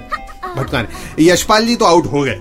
भटकाने। 0.56 1.24
यशपाल 1.24 1.66
जी 1.66 1.76
तो 1.76 1.84
आउट 1.84 2.06
हो 2.06 2.22
गए। 2.22 2.40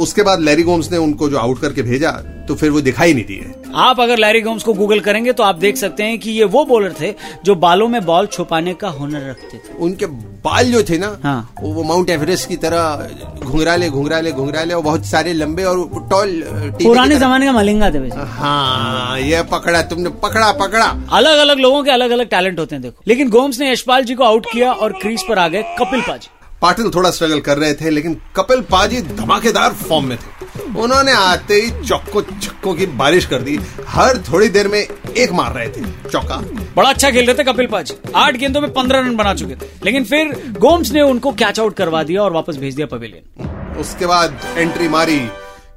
उसके 0.00 0.22
बाद 0.22 0.40
लैरी 0.40 0.62
गोम्स 0.62 0.90
ने 0.92 0.98
उनको 0.98 1.28
जो 1.28 1.36
आउट 1.38 1.60
करके 1.60 1.82
भेजा 1.82 2.10
तो 2.48 2.54
फिर 2.54 2.70
वो 2.70 2.80
दिखाई 2.80 3.14
नहीं 3.14 3.24
दिए। 3.24 3.52
आप 3.76 4.00
अगर 4.00 4.18
लैरी 4.18 4.40
गोम्स 4.40 4.62
को 4.62 4.72
गूगल 4.74 5.00
करेंगे 5.00 5.32
तो 5.32 5.42
आप 5.42 5.56
देख 5.56 5.76
सकते 5.76 6.02
हैं 6.02 6.18
कि 6.18 6.30
ये 6.30 6.44
वो 6.46 6.64
बॉलर 6.64 6.94
थे 7.00 7.14
जो 7.44 7.54
बालों 7.56 7.88
में 7.88 8.04
बॉल 8.06 8.26
छुपाने 8.26 8.74
का 8.74 8.88
हुनर 8.90 9.28
रखते 9.30 9.56
थे। 9.58 9.74
उनके 9.78 10.06
बाल 10.46 10.72
जो 10.72 10.82
थे 10.82 10.98
ना 10.98 11.16
हाँ। 11.22 11.54
वो 11.60 11.82
माउंट 11.82 12.10
एवरेस्ट 12.10 12.48
की 12.48 12.56
तरह 12.56 13.08
घुंघराले 13.40 13.88
घुंघराले 13.90 14.32
घुंघराले 14.32 14.74
और 14.74 14.82
बहुत 14.82 15.06
सारे 15.06 15.32
लंबे 15.32 15.64
और 15.64 15.76
टॉल 16.10 16.42
पुराने 16.82 17.16
जमाने 17.16 17.46
का 17.46 17.52
मलिंगा 17.52 17.90
थे 17.90 17.98
वैसे। 17.98 18.26
हाँ 18.32 19.18
ये 19.20 19.42
पकड़ा 19.52 19.82
तुमने 19.84 20.10
पकड़ा 20.22 20.52
पकड़ा। 20.60 20.86
अलग 21.12 21.38
अलग 21.38 21.58
लोगों 21.58 21.82
के 21.84 21.90
अलग 21.90 22.10
अलग 22.10 22.28
टैलेंट 22.28 22.58
होते 22.58 22.74
हैं 22.74 22.82
देखो। 22.82 23.02
लेकिन 23.08 23.30
गोम्स 23.30 23.60
ने 23.60 23.72
यशपाल 23.72 24.04
जी 24.04 24.14
को 24.14 24.24
आउट 24.24 24.46
किया 24.52 24.72
और 24.72 24.92
क्रीज 24.92 25.22
पर 25.28 25.38
आ 25.38 25.48
गए 25.48 25.62
कपिल 25.78 26.00
पाजी। 26.00 26.30
पाटिल 26.62 26.90
थोड़ा 26.90 27.10
स्ट्रगल 27.10 27.40
कर 27.40 27.58
रहे 27.58 27.74
थे 27.74 27.90
लेकिन 27.90 28.14
कपिल 28.36 28.60
पाजी 28.70 29.00
धमाकेदार 29.02 29.72
फॉर्म 29.80 30.04
में 30.04 30.16
थे। 30.18 30.35
उन्होंने 30.74 31.12
आते 31.14 31.54
ही 31.54 31.70
चौको 31.82 32.22
छक्कों 32.22 32.74
की 32.74 32.86
बारिश 32.98 33.26
कर 33.26 33.42
दी। 33.42 33.58
हर 33.88 34.18
थोड़ी 34.24 34.48
देर 34.48 34.68
में 34.68 34.78
एक 34.78 35.32
मार 35.32 35.52
रहे 35.52 35.68
थे 35.68 36.10
चौका। 36.10 36.36
बड़ा 36.76 36.88
अच्छा 36.88 37.10
खेल 37.10 37.26
रहे 37.26 37.34
थे 37.34 37.44
कपिल 37.44 37.66
पाज। 37.66 37.92
आठ 38.16 38.36
गेंदों 38.36 38.60
में 38.60 38.72
पंद्रह 38.72 39.00
रन 39.00 39.16
बना 39.16 39.34
चुके 39.34 39.54
थे। 39.54 39.68
लेकिन 39.84 40.04
फिर 40.04 40.34
गोम्स 40.58 40.92
ने 40.92 41.02
उनको 41.02 41.32
कैच 41.34 41.60
आउट 41.60 41.74
करवा 41.76 42.02
दिया 42.02 42.22
और 42.22 42.32
वापस 42.32 42.56
भेज 42.56 42.74
दिया 42.74 42.86
पवेलियन 42.86 43.78
उसके 43.78 44.06
बाद 44.06 44.40
एंट्री 44.56 44.88
मारी 44.88 45.18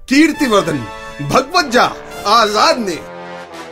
कीर्तिवर्धन 0.10 0.78
भगवत 1.24 1.72
झा 1.72 1.84
आज़ाद 2.28 2.80
ने। 2.80 2.98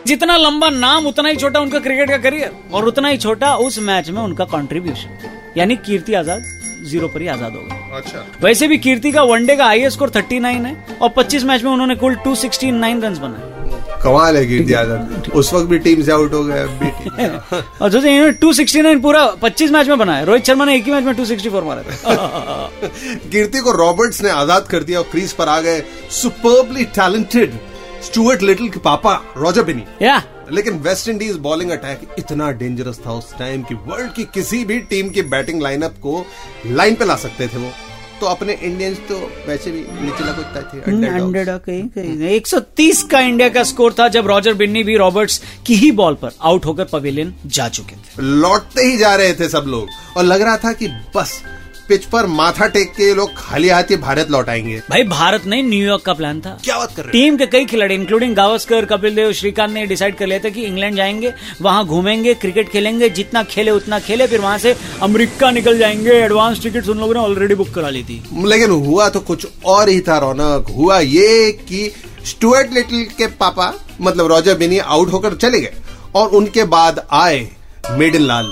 जितना 0.07 0.35
लंबा 0.37 0.69
नाम 0.69 1.07
उतना 1.07 1.29
ही 1.29 1.35
छोटा 1.35 1.59
उनका 1.59 1.79
क्रिकेट 1.79 2.09
का 2.09 2.17
करियर 2.19 2.51
और 2.73 2.85
उतना 2.87 3.07
ही 3.07 3.17
छोटा 3.17 3.55
उस 3.57 3.79
मैच 3.81 4.09
में 4.09 4.21
उनका 4.21 4.45
कंट्रीब्यूशन 4.47 5.53
यानी 5.57 5.75
कीर्ति 5.77 6.13
आज़ाद। 6.13 6.43
ज़ीरो 6.87 7.07
पर 7.07 7.21
ही 7.21 7.27
आज़ाद 7.27 7.53
हो 7.53 7.61
गए। 7.61 7.97
अच्छा। 7.97 8.25
वैसे 8.43 8.67
भी 8.67 8.77
कीर्ति 8.77 9.11
का 9.11 9.23
वनडे 9.25 9.55
का 9.55 9.65
आई 9.65 9.89
स्कोर 9.89 10.09
39 10.11 10.65
है 10.65 10.97
और 11.01 11.09
25 11.17 11.43
मैच 11.43 11.63
में 11.63 11.71
उन्होंने 11.71 11.95
कुल 11.95 12.15
269 12.25 13.03
रन 13.03 13.19
बनाए। 13.21 13.55
कमाल 14.03 14.35
है 14.37 14.45
कीर्ति 14.45 14.73
आज़ाद 14.73 15.31
उस 15.35 15.53
वक्त 15.53 15.65
भी 15.69 15.77
टीम 15.79 16.01
से 16.03 16.11
आउट 16.11 16.33
हो 16.33 16.43
गए 16.43 16.61
और 17.81 17.91
सोचिए 17.91 18.11
इन्होंने 18.11 18.33
269 18.43 19.01
पूरा 19.01 19.25
25 19.43 19.71
मैच 19.71 19.87
में 19.87 19.97
बनाया। 19.97 20.23
रोहित 20.23 20.45
शर्मा 20.45 20.65
ने 20.65 20.75
एक 20.75 20.85
ही 20.85 20.91
मैच 20.91 21.03
में 21.03 21.13
264 21.15 21.63
मारा 21.63 21.81
था। 21.83 22.69
कीर्ति 23.31 23.59
को 23.59 23.71
रॉबर्ट्स 23.77 24.21
ने 24.23 24.29
आज़ाद 24.31 24.67
कर 24.69 24.83
दिया 24.83 24.99
और 24.99 25.07
क्रीज 25.11 25.33
पर 25.33 25.49
आ 25.49 25.59
गए 25.61 25.83
सुपरबली 26.21 26.85
टैलेंटेड 26.95 27.59
स्टुअर्ट 28.05 28.41
लिटिल 28.43 28.69
के 28.69 28.79
पापा 28.81 29.21
रॉजर 29.37 29.63
बिनी 29.63 29.83
या। 30.01 30.21
लेकिन 30.51 30.73
वेस्ट 30.79 31.09
इंडीज 31.09 31.35
बॉलिंग 31.41 31.71
अटैक 31.71 32.15
इतना 32.19 32.51
डेंजरस 32.51 32.99
था 33.05 33.11
उस 33.11 33.33
टाइम 33.39 33.61
की 33.63 33.75
वर्ल्ड 33.87 34.13
की 34.13 34.23
किसी 34.33 34.63
भी 34.65 34.79
टीम 34.89 35.09
की 35.09 35.21
बैटिंग 35.21 35.61
लाइनअप 35.61 35.95
को 36.01 36.25
लाइन 36.65 36.95
पे 36.95 37.05
ला 37.05 37.15
सकते 37.15 37.47
थे 37.47 37.57
वो। 37.57 37.71
तो 38.19 38.25
अपने 38.25 38.53
इंडियंस 38.53 38.97
तो 39.09 39.15
वैसे 39.47 39.71
भी 39.71 39.79
निचला 40.01 40.31
कुत्ता 40.33 40.61
थे 40.61 42.35
एक 42.35 42.47
सौ 42.47 42.59
तीस 42.77 43.03
का 43.03 43.19
इंडिया 43.19 43.49
का 43.49 43.63
स्कोर 43.63 43.93
था 43.93 44.07
जब 44.07 44.27
रॉजर 44.27 44.53
बिन्नी 44.53 44.83
भी 44.83 44.95
रॉबर्ट्स 44.97 45.41
की 45.65 45.75
ही 45.75 45.91
बॉल 45.91 46.15
पर 46.15 46.31
आउट 46.41 46.65
होकर 46.65 46.83
पवेलियन 46.83 47.33
जा 47.45 47.67
चुके 47.69 47.95
थे। 47.95 48.21
लौटते 48.21 48.81
ही 48.81 48.97
जा 48.97 49.15
रहे 49.15 49.33
थे 49.33 49.49
सब 49.49 49.65
लोग। 49.67 49.87
और 50.17 50.23
लग 50.23 50.41
रहा 50.41 50.57
था 50.57 50.71
कि 50.73 50.87
बस 51.15 51.41
पिच 51.89 52.05
पर 52.05 52.25
माथा 52.27 52.67
टेक 52.67 52.91
के 52.91 53.03
ये 53.03 53.13
लोग 53.15 53.33
खाली 53.37 53.69
हाथ 53.69 53.91
ही 53.91 53.95
भारत 53.97 54.31
लौट 54.31 54.49
आएँगे 54.49 54.79
भाई 54.89 55.03
भारत 55.05 55.45
नहीं 55.45 55.63
न्यूयॉर्क 55.63 56.03
का 56.03 56.13
प्लान 56.13 56.41
था। 56.41 56.57
क्या 56.63 56.77
बात 56.77 56.95
कर 56.95 57.03
रहे 57.03 57.11
टीम 57.11 57.37
के 57.37 57.45
कई 57.47 57.65
खिलाड़ी 57.65 57.95
इंक्लूडिंग 57.95 58.35
गावस्कर 58.35 58.85
कपिल 58.85 59.15
देव 59.15 59.31
श्रीकांत 59.33 59.71
ने 59.73 59.85
डिसाइड 59.87 60.15
कर 60.17 60.27
लिया 60.27 60.39
था 60.39 60.49
कि 60.49 60.63
इंग्लैंड 60.63 60.95
जाएँगे 60.95 61.33
वहाँ 61.61 61.85
घूमेंगे 61.85 62.33
क्रिकेट 62.35 62.69
खेलेंगे 62.69 63.09
जितना 63.09 63.43
खेले 63.45 63.71
उतना 63.71 63.99
खेले 63.99 64.27
फिर 64.27 64.41
वहाँ 64.41 64.57
से 64.57 64.75
अमेरिका 65.01 65.51
निकल 65.51 65.77
जाएँगे। 65.77 66.13
एडवांस 66.15 66.61
टिकट 66.63 66.89
उन 66.89 66.99
लोगों 66.99 67.13
ने 67.13 67.19
ऑलरेडी 67.19 67.55
बुक 67.55 67.69
करा 67.69 67.89
ली 67.89 68.03
थी। 68.03 68.21
लेकिन 68.45 68.69
हुआ 68.69 69.09
तो 69.09 69.19
कुछ 69.21 69.47
और 69.65 69.89
ही 69.89 69.99
था 70.01 70.17
रौनक। 70.19 70.73
हुआ 70.75 70.99
ये 70.99 71.51
की 71.63 71.91
स्टुअर्ट 72.25 72.73
लिटिल 72.73 73.05
के 73.17 73.27
पापा 73.35 73.73
मतलब 74.01 74.27
रॉजर 74.27 74.57
बिनी 74.57 74.77
आउट 74.77 75.11
होकर 75.11 75.35
चले 75.35 75.59
गए 75.59 75.73
और 76.15 76.29
उनके 76.29 76.63
बाद 76.65 77.05
आए 77.11 77.47
मिडिल 77.91 78.27
लाल। 78.27 78.45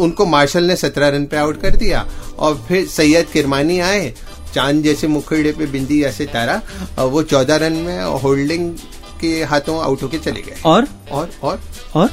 उनको 0.00 0.26
मार्शल 0.26 0.64
ने 0.64 0.76
सत्रह 0.76 1.08
रन 1.08 1.26
पे 1.26 1.36
आउट 1.36 1.60
कर 1.62 1.76
दिया 1.76 2.06
और 2.38 2.54
फिर 2.68 2.86
सैयद 2.88 3.26
किरमानी 3.32 3.78
आए 3.80 4.14
चाँद 4.54 4.82
जैसे 4.82 5.06
मुखड़े 5.06 5.52
पे 5.52 5.66
बिंदी 5.66 6.02
ऐसे 6.04 6.26
तारा 6.26 6.60
और 6.98 7.08
वो 7.08 7.22
चौदह 7.22 7.56
रन 7.56 7.72
में 7.72 8.02
होल्डिंग 8.22 8.70
के 9.20 9.42
हाथों 9.44 9.78
आउट 9.82 10.02
होके 10.02 10.18
चले 10.18 10.42
गए। 10.42 10.60
और? 10.64 10.86
और 11.10 11.30
और? 11.42 11.60
और? 11.94 12.10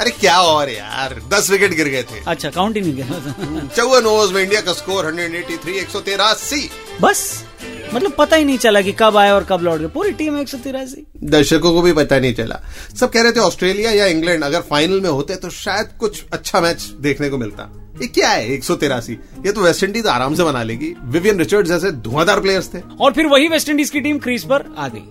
अरे 0.00 0.10
क्या 0.10 0.38
और 0.40 0.70
यार 0.70 1.20
दस 1.28 1.50
विकेट 1.50 1.74
गिर 1.76 1.88
गए 1.88 2.02
थे। 2.02 2.22
अच्छा 2.26 2.50
काउंट 2.50 2.76
ही 2.76 2.82
नहीं 2.82 2.94
किया 2.94 3.68
चौवन 3.76 4.06
ओवर्स 4.06 4.32
में 4.32 4.42
इंडिया 4.42 4.60
का 4.60 4.72
स्कोर 4.72 5.06
183 5.06 5.78
एक 5.80 5.88
सौ 5.88 6.00
तेरासी। 6.00 6.68
बस। 7.02 7.44
मतलब 7.94 8.12
पता 8.18 8.36
ही 8.36 8.44
नहीं 8.44 8.58
चला 8.58 8.80
कि 8.80 8.92
कब 8.98 9.16
आए 9.16 9.30
और 9.30 9.44
कब 9.44 9.62
लौट 9.62 9.80
गए 9.80 9.86
पूरी 9.94 10.12
टीम 10.12 10.38
एक 10.38 10.48
सौ 10.48 10.58
तिरासी 10.58 11.04
दर्शकों 11.26 11.72
को 11.72 11.82
भी 11.82 11.92
पता 11.92 12.18
नहीं 12.18 12.34
चला। 12.34 12.60
सब 13.00 13.10
कह 13.10 13.22
रहे 13.22 13.32
थे 13.32 13.40
ऑस्ट्रेलिया 13.40 13.90
या 13.90 14.06
इंग्लैंड 14.06 14.44
अगर 14.44 14.60
फाइनल 14.70 15.00
में 15.00 15.10
होते 15.10 15.36
तो 15.36 15.50
शायद 15.50 15.88
कुछ 16.00 16.24
अच्छा 16.32 16.60
मैच 16.60 16.82
देखने 17.00 17.28
को 17.28 17.38
मिलता। 17.38 17.70
ये 18.00 18.06
क्या 18.08 18.28
है? 18.28 18.46
एक 18.52 18.64
सौ 18.64 18.74
तिरासी। 18.74 19.12
ये 19.46 19.52
तो 19.52 19.60
वेस्ट 19.60 19.84
इंडीज 19.84 20.06
आराम 20.06 20.34
से 20.34 20.44
बना 20.44 20.62
लेगी। 20.62 20.94
विवियन 21.06 21.38
रिचर्ड 21.38 21.66
जैसे 21.66 21.90
धुआंधार 22.02 22.40
प्लेयर्स 22.40 22.72
थे। 22.74 22.78
और 23.00 23.12
फिर 23.12 23.26
वही 23.26 23.48
वेस्ट 23.48 23.68
इंडीज 23.68 23.90
की 23.90 24.00
टीम 24.00 24.18
क्रीज 24.18 24.44
पर 24.44 24.64
आ 24.78 24.88
गई। 24.88 25.02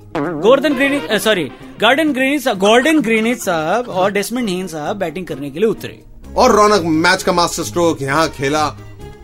Gordon 0.41 0.73
Greenidge 0.75 1.21
sorry 1.23 1.43
Gordon 1.81 2.13
Greenidge 2.13 2.47
Gordon 2.59 3.01
Greenidge 3.01 3.43
साहब 3.43 3.89
और 3.89 4.11
डेस्मंड 4.11 4.50
हेन 4.50 4.67
साहब 4.67 4.97
बैटिंग 4.97 5.27
करने 5.27 5.50
के 5.51 5.59
लिए 5.59 5.69
उतरे। 5.69 6.03
और 6.38 6.55
रौनक 6.55 6.81
मैच 7.03 7.23
का 7.23 7.31
मास्टर 7.33 7.63
स्ट्रोक 7.63 8.01
यहाँ 8.01 8.27
खेला। 8.29 8.65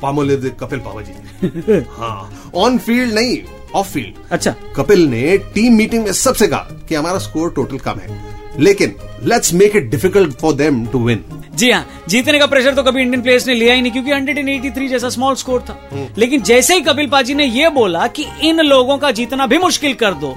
पामोलिव 0.01 0.49
कपिल 0.59 0.79
पावा 0.79 1.01
जी 1.01 1.79
हाँ 1.89 2.51
ऑन 2.55 2.77
फ़ील्ड 2.77 3.13
नहीं 3.13 3.37
ऑफ़ 3.75 3.91
फ़ील्ड 3.93 4.15
अच्छा। 4.31 4.55
कपिल 4.75 5.05
ने 5.07 5.37
टीम 5.53 5.73
मीटिंग 5.73 6.03
में 6.03 6.11
सबसे 6.13 6.47
कहा 6.47 6.59
कि 6.89 6.95
हमारा 6.95 7.19
स्कोर 7.19 7.51
टोटल 7.51 7.77
कम 7.77 7.99
है। 7.99 8.35
लेकिन 8.59 8.95
let's 9.23 9.53
make 9.53 9.75
it 9.75 9.89
difficult 9.91 10.37
for 10.37 10.53
them 10.53 10.85
to 10.85 10.99
win 11.05 11.23
जी 11.55 11.71
हाँ 11.71 11.85
जीतने 12.09 12.39
का 12.39 12.45
प्रेशर 12.45 12.75
तो 12.75 12.83
कभी 12.83 13.01
इंडियन 13.01 13.21
प्लेयर्स 13.21 13.47
ने 13.47 13.53
लिया 13.55 13.73
ही 13.73 13.81
नहीं 13.81 13.91
क्योंकि 13.91 14.11
183 14.11 14.87
जैसा 14.89 15.09
स्मॉल 15.09 15.35
स्कोर 15.35 15.61
था। 15.61 15.77
लेकिन 16.17 16.41
जैसे 16.41 16.75
ही 16.75 16.81
कपिल 16.81 17.07
पाजी 17.09 17.33
ने 17.35 17.45
ये 17.45 17.69
बोला 17.69 18.07
कि 18.07 18.25
इन 18.43 18.61
लोगों 18.61 18.97
का 18.97 19.11
जीतना 19.11 19.47
भी 19.47 19.57
मुश्किल 19.57 19.93
कर 19.93 20.13
दो 20.13 20.35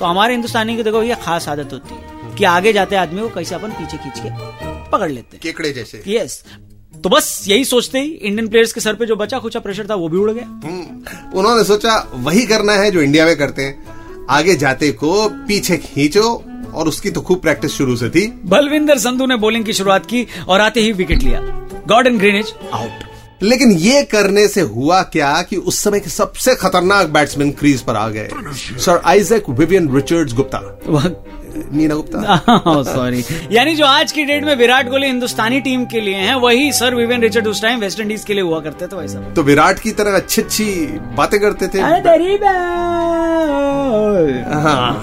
तो 0.00 0.06
हमारे 0.06 0.32
हिंदुस्तानी 0.32 0.76
की 0.76 0.82
देखो 0.82 1.02
ये 1.02 1.14
खास 1.22 1.48
आदत 1.48 1.72
होती 1.72 1.94
है 1.94 2.34
कि 2.36 2.44
आगे 2.44 2.72
जाते 2.72 2.96
आदमी 2.96 3.20
को 3.20 3.28
कैसे 3.28 3.54
अपन 3.54 3.70
पीछे 3.70 3.96
खींच 3.96 4.18
के 4.18 4.30
पकड़ 4.90 5.10
लेते 5.10 5.36
हैं। 5.36 5.40
केकड़े 5.42 5.72
जैसे। 5.72 6.02
यस 6.08 6.42
तो 7.04 7.08
बस 7.08 7.44
यही 7.48 7.64
सोचते 7.64 7.98
ही 7.98 8.08
इंडियन 8.08 8.48
प्लेयर्स 8.48 8.72
के 8.72 8.80
सर 8.80 8.94
पे 8.94 9.06
जो 9.06 9.16
बचा 9.16 9.38
खुचा 9.38 9.60
प्रेशर 9.60 9.86
था 9.90 9.94
वो 9.94 10.08
भी 10.08 10.18
उड़ 10.18 10.30
गया। 10.30 10.44
हम्म, 10.64 11.38
उन्होंने 11.38 11.64
सोचा 11.64 11.96
वही 12.14 12.46
करना 12.46 12.72
है 12.72 12.90
जो 12.90 13.00
इंडिया 13.00 13.26
में 13.26 13.36
करते 13.36 13.62
हैं। 13.62 14.26
आगे 14.30 14.54
जाते 14.56 14.90
को 14.92 15.28
पीछे 15.48 15.76
खींचो 15.76 16.32
और 16.74 16.88
उसकी 16.88 17.10
तो 17.10 17.20
खूब 17.20 17.40
प्रैक्टिस 17.40 17.72
शुरू 17.72 17.96
से 17.96 18.08
थी। 18.10 18.26
बलविंदर 18.44 18.98
संधू 18.98 19.26
ने 19.26 19.36
बॉलिंग 19.36 19.64
की 19.64 19.72
शुरुआत 19.72 20.06
की 20.06 20.26
और 20.48 20.60
आते 20.60 20.80
ही 20.80 20.92
विकेट 20.92 21.22
लिया। 21.22 21.40
गॉर्डन 21.88 22.18
ग्रीनिज 22.18 22.52
आउट 22.72 23.06
लेकिन 23.42 23.72
ये 23.72 24.02
करने 24.02 24.46
से 24.48 24.60
हुआ 24.60 25.00
क्या 25.02 25.30
कि 25.42 25.56
उस 25.56 25.78
समय 25.78 26.00
के 26.00 26.10
सबसे 26.10 26.54
खतरनाक 26.54 27.08
बैट्समैन 27.08 27.50
क्रीज 27.50 27.82
पर 27.82 27.96
आ 27.96 28.08
गए। 28.08 28.28
Sir 28.78 29.00
Isaac 29.04 29.50
Vivian 29.50 29.88
Richards 29.94 30.34
Gupta 30.34 30.58
Neena 31.72 31.94
Gupta. 31.94 32.82
Sorry 32.94 33.24
यानी 33.52 33.74
जो 33.74 33.86
आज 33.86 34.12
की 34.12 34.24
डेट 34.24 34.44
में 34.44 34.54
विराट 34.56 34.88
कोहली 34.90 35.06
हिंदुस्तानी 35.06 35.60
टीम 35.60 35.84
के 35.84 36.00
लिए 36.00 36.14
हैं 36.14 36.34
वही 36.34 36.72
सर 36.72 36.94
विवियन 36.94 37.20
रिचर्ड 37.22 37.46
उस 37.46 37.62
टाइम 37.62 37.80
वेस्ट 37.80 38.00
इंडीज 38.00 38.24
के 38.24 38.34
लिए 38.34 38.42
हुआ 38.42 38.60
करते 38.60 38.86
थे 38.86 38.96
भाई 38.96 39.08
साहब 39.08 39.34
तो 39.34 39.42
विराट 39.42 39.78
की 39.78 39.90
तरह 39.90 40.16
अच्छी 40.16 40.42
अच्छी 40.42 40.64
बातें 41.16 41.40
करते 41.40 41.68
थे। 41.68 41.78
हाँ। 44.58 45.02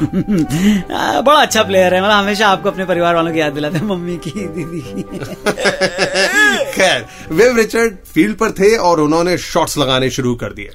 बड़ा 1.24 1.40
अच्छा 1.42 1.64
प्लेयर 1.64 1.94
है 1.94 2.02
मतलब 2.02 2.14
हमेशा 2.14 2.48
आपको 2.48 2.70
अपने 2.70 2.86
परिवार 2.86 3.16
वालों 3.16 3.34
की 3.34 3.40
याद 3.40 3.54
दिलाते 3.54 3.78
हैं 3.78 3.86
मम्मी 3.86 4.18
की 4.18 4.32
दीदी। 4.48 4.82
की 4.82 5.04
खैर 6.76 7.06
वेव 7.32 7.58
रिचर्ड 7.58 7.96
फ़ील्ड 8.14 8.38
पर 8.38 8.52
थे 8.52 8.76
और 8.76 9.00
उन्होंने 9.00 9.38
शॉट्स 9.38 9.78
लगाने 9.78 10.10
शुरू 10.10 10.36
कर 10.36 10.54
दिए। 10.54 10.70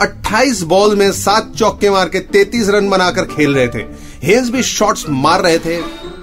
28 0.00 0.62
बॉल 0.62 0.96
में 0.96 1.12
सात 1.12 1.52
चौके 1.56 1.90
मार 1.90 2.08
के 2.08 2.20
33 2.32 2.68
रन 2.68 2.88
बनाकर 2.90 3.22
खेल 3.22 3.54
रहे 3.54 3.68
थे। 3.68 3.82
हेज 4.24 4.50
भी 4.50 4.62
शॉट्स 4.62 5.04
मार 5.08 5.40
रहे 5.40 5.58
थे। 5.58 5.76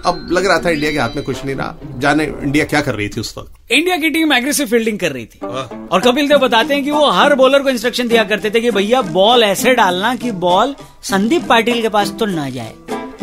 अब 0.06 0.28
लग 0.32 0.46
रहा 0.46 0.60
था 0.60 0.70
इंडिया 0.70 0.92
के 0.92 0.98
हाथ 0.98 1.16
में 1.16 1.24
कुछ 1.24 1.44
नहीं 1.46 1.56
रहा। 1.56 1.76
जाने 1.98 2.24
इंडिया 2.24 2.66
क्या 2.66 2.82
कर 2.82 2.96
रही 2.96 3.08
थी 3.10 3.20
उस 3.22 3.34
वक्त? 3.38 3.72
इंडिया 3.72 3.98
की 3.98 4.10
टीम 4.10 4.34
एग्रेसिव 4.34 4.68
फील्डिंग 4.68 4.98
कर 5.00 5.12
रही 5.12 5.26
थी। 5.26 5.40
और 5.88 6.02
कपिल 6.02 6.28
देव 6.28 6.38
बताते 6.38 6.74
हैं 6.74 6.84
कि 6.84 6.92
वो 6.92 7.10
हर 7.12 7.36
बॉलर 7.36 7.64
को 7.64 7.70
इंस्ट्रक्शन 7.70 8.08
दिया 8.08 8.24
करते 8.24 8.50
थे 8.50 8.62
कि 8.62 8.72
भैया 8.72 9.02
बॉल 9.02 9.44
ऐसे 9.44 9.74
डालना 9.74 10.16
कि 10.16 10.32
बॉल 10.42 10.76
संदीप 11.04 11.44
पाटिल 11.44 11.82
के 11.82 11.90
पास 11.90 12.14
तो 12.20 12.26
ना 12.26 12.50
जाए 12.50 12.74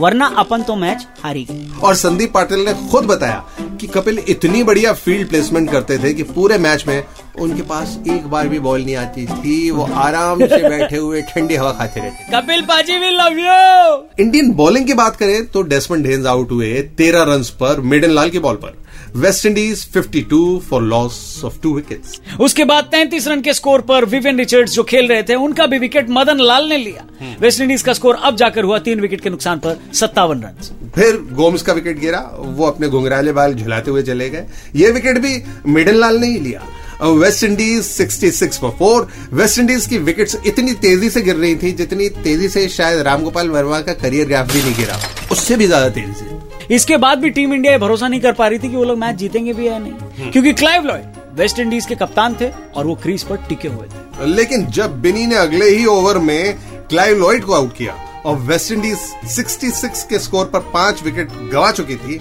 वरना 0.01 0.27
अपन 0.39 0.63
तो 0.63 0.75
मैच 0.77 1.07
हारी 1.23 1.45
गए। 1.45 1.81
और 1.83 1.95
संदीप 1.95 2.33
पाटिल 2.33 2.65
ने 2.65 2.75
खुद 2.91 3.05
बताया 3.05 3.45
कि 3.81 3.87
कपिल 3.87 4.19
इतनी 4.29 4.63
बढ़िया 4.65 4.93
फ़ील्ड 4.93 5.29
प्लेसमेंट 5.29 5.71
करते 5.71 5.99
थे 5.99 6.13
कि 6.15 6.23
पूरे 6.23 6.59
मैच 6.59 6.85
में 6.87 7.03
उनके 7.41 7.63
पास 7.63 7.99
एक 8.09 8.27
बार 8.27 8.49
भी 8.49 8.59
बॉल 8.59 8.85
नहीं 8.85 8.97
आती 8.97 9.27
थी 9.27 9.71
वो 9.71 9.89
आराम 9.97 10.47
से 10.47 10.69
बैठे 10.69 10.97
हुए 10.97 11.23
ठंडी 11.23 11.55
हवा 11.55 11.71
खाते 11.73 12.01
रहते 12.01 12.33
Kapil 12.33 12.63
paaji 12.63 12.99
we 12.99 13.11
love 13.11 13.39
you 13.39 14.25
Indian 14.25 14.53
bowling 14.53 14.87
की 14.87 14.95
बात 14.95 15.17
करें 15.17 15.47
तो 15.47 15.63
डेस्मंड 15.63 16.07
हेन्स 16.07 16.27
आउट 16.27 16.51
हुए 16.51 16.73
तेरह 16.99 17.23
रन 17.23 17.43
पर 17.61 17.81
मिडन 17.81 18.11
लाल 18.11 18.31
की 18.31 18.39
बॉल 18.39 18.55
पर। 18.55 18.77
West 19.17 19.47
Indies 19.47 19.87
52 19.93 20.59
for 20.61 20.83
loss 20.83 21.43
of 21.45 21.61
two 21.63 21.75
wickets 21.75 22.21
उसके 22.41 22.65
बाद 22.65 22.91
33 22.95 23.29
रन 23.29 23.41
के 23.41 23.53
स्कोर 23.55 23.81
पर 23.81 24.05
विवियन 24.05 24.39
रिचर्ड्स 24.39 24.73
जो 24.73 24.83
खेल 24.83 25.09
रहे 25.09 25.23
थे 25.23 25.35
उनका 25.35 25.67
भी 25.67 25.79
विकेट 25.79 26.07
मदन 26.11 26.41
लाल 26.41 26.69
ने 26.69 26.77
लिया। 26.77 27.07
वेस्ट 27.41 27.61
इंडीज 27.61 27.83
का 27.83 27.93
स्कोर 27.93 28.19
अब 28.23 28.37
जाकर 28.37 28.65
हुआ 28.65 28.79
तीन 28.79 29.01
विकेट 29.01 29.21
के 29.21 29.31
नुकसान 29.31 29.59
पर 29.59 29.81
सत्तावन 29.95 30.43
रन 30.43 30.91
फिर 30.95 31.17
गोम्स 31.33 31.63
का 31.63 31.73
विकेट 31.73 31.99
गिरा 31.99 32.21
वो 32.37 32.67
अपने 32.67 32.89
घुंघराले 32.89 33.33
बाल 33.33 33.55
झुलाते 33.55 33.91
हुए 33.91 34.03
चले 34.03 34.29
गए। 34.31 34.47
ये 34.77 34.91
विकेट 34.91 35.19
भी 35.19 35.43
मिडन 35.67 35.95
लाल 35.95 36.19
ने 36.19 36.27
ही 36.27 36.39
लिया। 36.39 36.63
West 37.03 37.45
Indies 37.45 37.85
66 37.91 38.59
for 38.61 38.71
four 38.79 39.09
West 39.33 39.59
Indies 39.59 39.87
की 39.87 39.99
विकेट्स 39.99 40.37
इतनी 40.47 40.73
तेज़ी 40.77 41.11
से 41.11 41.21
गिर 41.23 41.37
रही 41.37 41.57
थी 41.57 41.73
जितनी 41.73 42.09
तेज़ी 42.25 42.49
से 42.49 42.69
शायद 42.69 43.01
रामगोपाल 43.01 43.51
वर्मा 43.51 43.81
का 43.81 43.93
करियर 43.95 44.27
ग्राफ 44.29 44.53
भी 44.53 44.63
नहीं 44.63 44.75
गिरा। 44.77 44.99
उससे 45.33 45.57
भी 45.57 45.67
ज़्यादा 45.67 45.89
तेज़ी 45.89 46.13
से। 46.13 46.75
इसके 46.75 46.97
बाद 46.97 47.19
भी 47.19 47.31
टीम 47.31 47.55
इंडिया 47.55 47.77
भरोसा 47.79 48.09
नहीं 48.09 48.21
कर 48.21 48.33
पा 48.33 48.49
रही 48.49 48.59
थी 48.59 48.69
कि 48.71 48.77
वो 48.77 48.85
लोग 48.85 48.99
मैच 48.99 49.17
जीतेंगे 49.17 49.53
भी 49.53 49.67
या 49.69 49.79
नहीं। 49.79 50.31
क्योंकि 50.31 50.53
क्लाइव 50.53 50.85
लॉयड 50.85 51.39
वेस्ट 51.39 51.59
इंडीज 51.59 51.87
के 51.87 51.95
कप्तान 51.95 52.37
थे 52.41 52.51
और 52.77 52.87
वो 52.87 52.95
क्रीज 53.03 53.23
पर 53.23 53.37
टिके 53.49 53.69
हुए 53.69 53.87
थे। 53.87 54.27
लेकिन 54.27 54.67
जब 54.71 55.01
बिनी 55.01 55.27
ने 55.27 55.37
अगले 55.37 55.69
ही 55.69 55.85
ओवर 55.87 56.19
में 56.19 56.59
क्लाइव 56.91 57.19
लॉयड 57.19 57.45
को 57.45 57.53
आउट 57.53 57.77
किया 57.77 57.95
और 58.27 58.37
वेस्ट 58.39 58.73
इंडीज 58.73 58.99
66 59.29 60.03
के 60.03 60.19
स्कोर 60.19 60.47
पर 60.47 60.61
पाँच 60.75 61.03
विकेट 61.03 61.33
गवा 61.53 61.71
चुकी 61.73 61.97
थी 61.97 62.21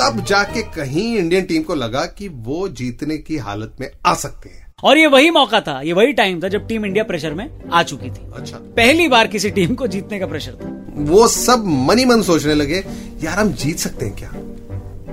तब 0.00 0.24
जाके 0.24 0.62
कहीं 0.72 1.16
इंडियन 1.16 1.44
टीम 1.44 1.62
को 1.62 1.74
लगा 1.74 2.04
कि 2.18 2.28
वो 2.28 2.68
जीतने 2.68 3.16
की 3.18 3.36
हालत 3.36 3.76
में 3.80 3.90
आ 4.06 4.14
सकते 4.14 4.48
हैं। 4.48 4.66
और 4.84 4.98
ये 4.98 5.06
वही 5.06 5.30
मौका 5.30 5.60
था 5.60 5.80
ये 5.80 5.92
वही 5.92 6.12
टाइम 6.12 6.40
था 6.42 6.48
जब 6.48 6.66
टीम 6.68 6.86
इंडिया 6.86 7.04
प्रेशर 7.04 7.34
में 7.34 7.48
आ 7.72 7.82
चुकी 7.82 8.10
थी। 8.10 8.30
अच्छा। 8.36 8.56
पहली 8.76 9.08
बार 9.08 9.26
किसी 9.26 9.50
टीम 9.50 9.74
को 9.74 9.86
जीतने 9.86 10.18
का 10.18 10.26
प्रेशर 10.26 10.52
था। 10.52 10.76
वो 11.10 11.26
सब 11.28 11.64
मनी 11.88 12.04
मन 12.04 12.22
सोचने 12.22 12.54
लगे 12.54 12.84
यार 13.22 13.38
हम 13.38 13.52
जीत 13.52 13.78
सकते 13.78 14.06
हैं 14.06 14.16
क्या? 14.16 14.30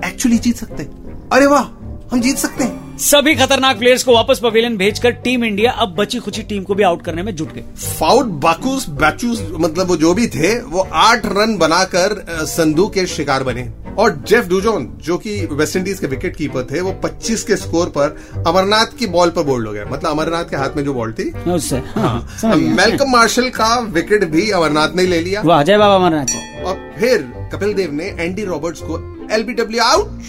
एक्चुअली 0.08 0.38
जीत 0.38 0.56
सकते 0.56 0.82
हैं। 0.82 1.28
अरे 1.32 1.46
वाह 1.46 1.64
हम 2.12 2.20
जीत 2.20 2.36
सकते 2.36 2.64
हैं। 2.64 2.96
सभी 2.98 3.34
खतरनाक 3.34 3.78
प्लेयर्स 3.78 4.04
को 4.04 4.14
वापस 4.14 4.38
पवेलियन 4.38 4.76
भेजकर 4.76 5.10
टीम 5.24 5.44
इंडिया 5.44 5.72
अब 5.72 5.94
बची 5.94 6.18
खुची 6.18 6.42
टीम 6.42 6.62
को 6.62 6.74
भी 6.74 6.82
आउट 6.82 7.02
करने 7.04 7.22
में 7.22 7.34
जुट 7.36 7.52
गए। 7.54 7.64
फाउट 7.98 8.26
बाकूस 8.44 8.88
बैचूस 8.88 9.46
मतलब 9.50 9.88
वो 9.88 9.96
जो 9.96 10.14
भी 10.14 10.26
थे 10.26 10.58
वो 10.60 10.88
आठ 10.92 11.26
रन 11.26 11.56
बनाकर 11.58 12.24
संधू 12.46 12.86
के 12.88 13.06
शिकार 13.06 13.42
बने। 13.42 13.62
और 13.98 14.16
जेफ 14.28 14.46
डूजोन 14.48 14.86
जो 15.02 15.16
कि 15.18 15.34
वेस्ट 15.52 15.76
इंडीज 15.76 15.98
के 15.98 16.06
विकेट 16.06 16.36
कीपर 16.36 16.66
थे 16.70 16.80
वो 16.80 16.92
25 17.04 17.42
के 17.42 17.56
स्कोर 17.56 17.88
पर 17.96 18.16
अमरनाथ 18.46 18.96
की 18.98 19.06
बॉल 19.06 19.30
पर 19.30 19.42
बोल्ड 19.42 19.66
हो 19.66 19.72
गए। 19.72 19.84
मतलब 19.84 20.10
अमरनाथ 20.10 20.44
के 20.44 20.56
हाथ 20.56 20.76
में 20.76 20.82
जो 20.84 20.94
बॉल 20.94 21.12
थी। 21.12 21.30
उससे। 21.52 21.76
हाँ, 21.94 22.28
समझ 22.40 22.56
मेलकम 22.76 23.10
मार्शल 23.10 23.48
का 23.50 23.78
विकेट 23.92 24.24
भी 24.24 24.50
अमरनाथ 24.50 24.96
ने 24.96 25.06
ले 25.06 25.20
लिया। 25.20 25.42
वाह 25.44 25.62
जय 25.62 25.78
बाबा 25.78 25.94
अमरनाथ 25.96 26.64
और 26.64 26.74
फिर 26.98 27.22
कपिल 27.52 27.74
देव 27.74 27.92
ने 27.92 28.04
एंडी 28.18 28.44
रॉबर्ट्स 28.44 28.80
को 28.82 28.98
एलबीडब्ल्यू 29.32 29.82
आउट 29.82 30.20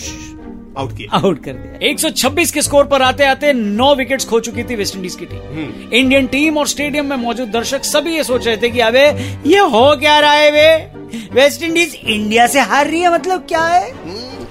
आउट 0.79 0.95
किया। 0.98 1.17
आउट 1.17 1.43
कर 1.43 1.53
दिया। 1.53 1.89
126 1.89 2.51
के 2.51 2.62
स्कोर 2.62 2.86
पर 2.86 3.01
आते 3.01 3.25
आते 3.25 3.53
नौ 3.53 3.93
विकेट्स 3.95 4.25
खो 4.25 4.39
चुकी 4.39 4.63
थी 4.63 4.75
वेस्ट 4.75 4.95
इंडीज 4.95 5.15
की 5.15 5.25
टीम। 5.25 5.91
इंडियन 5.93 6.27
टीम 6.27 6.57
और 6.57 6.67
स्टेडियम 6.67 7.05
में 7.05 7.15
मौजूद 7.17 7.50
दर्शक 7.50 7.83
सभी 7.83 8.15
ये 8.15 8.24
सोच 8.24 8.48
रहे 8.48 8.57
थे 8.57 8.69
कि 8.69 8.79
अबे 8.79 9.05
ये 9.48 9.59
हो 9.67 9.95
क्या 9.95 10.19
रहा 10.19 10.33
है 10.33 10.51
वे? 10.51 10.69
वेस्ट 11.33 11.63
इंडीज 11.63 11.95
इंडिया 11.95 12.48
से 12.48 12.59
हार 12.62 12.88
रही 12.88 13.00
है 13.01 13.13
मतलब 13.13 13.45
क्या 13.48 13.65
है? 13.65 13.91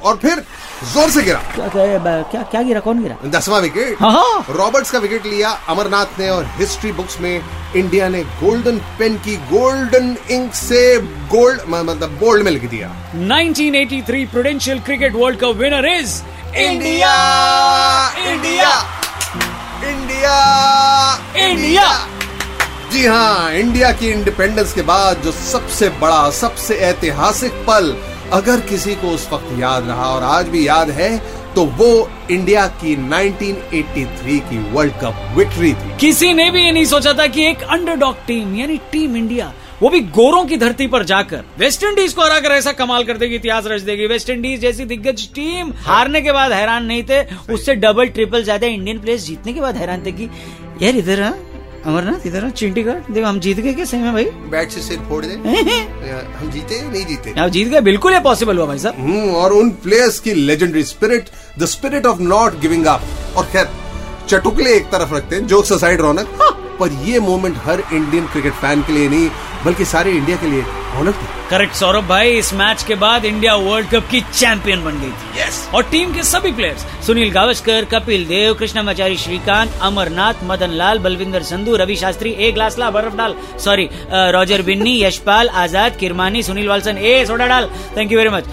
और 0.02 0.16
फिर 0.16 0.42
ज़ोर 0.84 1.10
से 1.10 1.22
गिरा। 1.22 1.38
क्या 1.54 1.68
क्या 1.68 2.22
क्या, 2.32 2.42
क्या 2.50 2.62
गिरा? 2.62 2.80
कौन 2.80 3.02
गिरा? 3.02 3.16
दसवां 3.30 3.60
विकेट 3.62 3.96
हाँ, 4.00 4.10
हाँ। 4.12 4.44
रॉबर्ट्स 4.56 4.90
का 4.90 4.98
विकेट 4.98 5.24
लिया 5.26 5.50
अमरनाथ 5.68 6.18
ने 6.20 6.28
और 6.30 6.44
हिस्ट्री 6.58 6.92
बुक्स 6.98 7.20
में 7.20 7.40
इंडिया 7.76 8.08
ने 8.08 8.22
गोल्डन 8.42 8.78
पेन 8.98 9.16
की 9.24 9.36
गोल्डन 9.50 10.16
इंक 10.30 10.54
से 10.54 10.82
गोल्ड 11.32 11.60
मतलब 11.68 12.16
बोल्ड 12.20 12.44
में 12.44 12.50
लिख 12.52 12.68
दिया। 12.70 12.90
1983 13.16 14.24
Prudential 14.32 14.80
cricket 14.80 15.14
world 15.14 15.38
cup 15.40 15.56
winner 15.56 15.88
is 15.88 16.20
India 16.56 17.14
India 18.32 18.70
India 19.88 20.36
India 21.48 21.86
जी 22.92 23.04
हाँ 23.06 23.52
इंडिया 23.54 23.90
की 23.92 24.10
इंडिपेंडेंस 24.10 24.72
के 24.74 24.82
बाद 24.82 25.22
जो 25.24 25.32
सबसे 25.32 25.88
बड़ा 26.00 26.28
सबसे 26.38 26.74
ऐतिहासिक 26.90 27.52
पल 27.66 27.94
अगर 28.32 28.60
किसी 28.60 28.94
को 28.94 29.08
उस 29.08 29.28
वक्त 29.32 29.58
याद 29.58 29.86
रहा 29.88 30.08
और 30.14 30.22
आज 30.22 30.48
भी 30.48 30.66
याद 30.66 30.90
है 30.90 31.16
तो 31.54 31.64
वो 31.78 31.88
इंडिया 32.30 32.66
की 32.82 32.94
1983 32.96 34.38
की 34.48 34.58
वर्ल्ड 34.72 34.92
कप 34.94 35.32
विक्ट्री 35.36 35.72
थी। 35.72 35.96
किसी 36.00 36.32
ने 36.34 36.50
भी 36.50 36.62
ये 36.62 36.72
नहीं 36.72 36.84
सोचा 36.86 37.12
था 37.12 37.26
कि 37.26 37.46
एक 37.46 37.62
अंडरडॉग 37.68 38.16
टीम 38.26 38.54
यानी 38.56 38.76
टीम 38.92 39.16
इंडिया 39.16 39.52
वो 39.82 39.88
भी 39.90 40.00
गोरों 40.12 40.44
की 40.44 40.56
धरती 40.56 40.86
पर 40.86 41.04
जाकर 41.04 41.44
वेस्ट 41.58 41.84
इंडीज 41.84 42.12
को 42.12 42.22
हराकर 42.22 42.52
ऐसा 42.52 42.72
कमाल 42.74 43.04
कर 43.04 43.16
देगी, 43.18 43.34
इतिहास 43.36 43.64
रच 43.66 43.82
देगी। 43.82 44.06
वेस्ट 44.06 44.30
इंडीज 44.30 44.60
जैसी 44.60 44.84
दिग्गज 44.84 45.28
टीम 45.34 45.72
हारने 45.78 46.20
के 46.20 46.32
बाद 46.32 46.52
हैरान 46.52 46.84
नहीं 46.84 47.02
थे, 47.02 47.22
उससे 47.52 47.74
डबल 47.76 48.08
ट्रिपल 48.08 48.42
ज़्यादा 48.44 48.66
इंडियन 48.66 48.98
प्लेयर्स 49.00 49.26
जीतने 49.26 49.52
के 49.52 49.60
बाद 49.60 49.76
हैरान 49.76 50.04
थे 50.06 50.12
कि, 50.12 50.28
यार 50.82 50.96
इधर 50.96 51.22
हाँ 51.22 51.32
अमरनाथ 51.88 52.26
इधर 52.26 52.42
हाँ 52.42 52.50
चिंटीगढ़ 52.60 52.98
देखो 53.10 53.26
हम 53.26 53.38
जीत 53.40 53.58
गए 53.60 53.72
क्या 53.74 53.84
सही 53.84 54.00
में 54.02 54.12
भाई? 54.12 54.24
बैट 54.54 54.70
से 54.70 54.80
सिर 54.82 54.98
फोड़ 55.08 55.24
दे। 55.26 55.34
हम 56.38 56.50
जीते 56.50 56.80
नहीं 56.88 57.04
जीते? 57.06 57.34
आप 57.40 57.50
जीत 57.50 57.68
गए 57.68 57.80
बिल्कुल 57.88 58.12
ये 58.12 58.20
पॉसिबल 58.20 58.58
हुआ 58.58 58.66
भाई 58.66 58.78
साहब। 58.78 58.94
हम्म, 58.98 59.30
और 59.34 59.52
उन 59.52 59.70
प्लेयर्स 59.84 60.18
की 60.20 60.34
legendary 60.34 60.82
spirit 60.84 61.28
the 61.58 61.66
spirit 61.74 62.06
of 62.06 62.20
not 62.22 62.60
giving 62.60 62.86
up 62.86 63.36
और 63.36 63.46
खैर 63.52 63.68
चटुकले 64.28 64.74
एक 64.76 64.90
तरफ़ 64.92 65.14
रखते 65.14 65.36
हैं 65.36 65.46
जोक्स 65.46 65.68
सोसाइड 65.68 66.00
रौनक। 66.00 66.36
पर 66.80 66.92
ये 67.04 67.20
मोमेंट 67.20 67.56
हर 67.64 67.82
इंडियन 67.92 68.26
क्रिकेट 68.32 68.52
फ़ैन 68.54 68.82
के 68.82 68.92
लिए 68.92 69.08
नहीं 69.08 69.28
बल्कि 69.68 69.84
सारे 69.86 70.10
इंडिया 70.16 70.36
के 70.36 70.50
लिए 70.50 70.62
रौनक 70.94 71.14
थी। 71.14 71.26
करेक्ट 71.48 71.74
सौरभ 71.74 72.04
भाई 72.08 72.30
इस 72.38 72.52
मैच 72.54 72.82
के 72.82 72.94
बाद 73.02 73.24
इंडिया 73.24 73.54
वर्ल्ड 73.56 73.88
कप 73.90 74.06
की 74.10 74.20
चैंपियन 74.32 74.84
बन 74.84 75.00
गई 75.00 75.10
थी। 75.10 75.38
Yes. 75.38 75.56
और 75.74 75.82
टीम 75.90 76.12
के 76.12 76.22
सभी 76.24 76.52
प्लेयर्स 76.52 76.84
सुनील 77.06 77.30
गावस्कर 77.32 77.84
कपिल 77.92 78.24
देव 78.26 78.54
कृष्णमाचारी 78.54 79.16
श्रीकांत 79.16 79.78
अमरनाथ 79.82 80.44
मदन 80.44 80.70
लाल 80.78 80.98
बलविंदर 80.98 81.42
संधू 81.42 81.76
रवि 81.76 81.96
शास्त्री 81.96 82.30
ए 82.30 82.50
ग्लास 82.52 82.78
ला 82.78 82.90
बर्फ़ 82.90 83.16
डाल 83.16 83.34
सॉरी 83.64 83.88
रॉजर 84.36 84.62
बिन्नी 84.62 84.94
यशपाल 85.02 85.48
आज़ाद 85.64 85.96
किरमानी 86.00 86.42
सुनील 86.42 86.68
वालसन 86.68 86.98
ए 86.98 87.24
सोडा 87.26 87.46
डाल। 87.46 87.68
थैंक 87.96 88.12
यू 88.12 88.18
वेरी 88.18 88.30
मच 88.30 88.44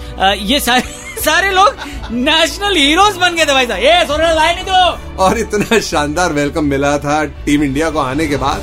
ये 0.42 0.60
सारे 0.60 0.82
सारे 1.26 1.50
लोग 1.50 1.76
नेशनल 2.12 2.76
हीरोज 2.76 3.16
बन 3.16 3.34
गए 3.36 3.44
थे 3.44 3.52
भाई 3.52 3.66
साहब। 3.66 4.06
सोडा 4.06 4.24
डाल 4.24 4.38
आए 4.38 4.54
नहीं 4.54 4.64
तो। 4.64 5.22
और 5.24 5.38
इतना 5.38 5.78
शानदार 5.88 6.32
वेलकम 6.32 6.64
मिला 6.74 6.96
था 6.98 7.24
टीम 7.46 7.62
इंडिया 7.64 7.90
को 7.90 7.98
आने 8.00 8.26
के 8.26 8.36
बाद 8.44 8.60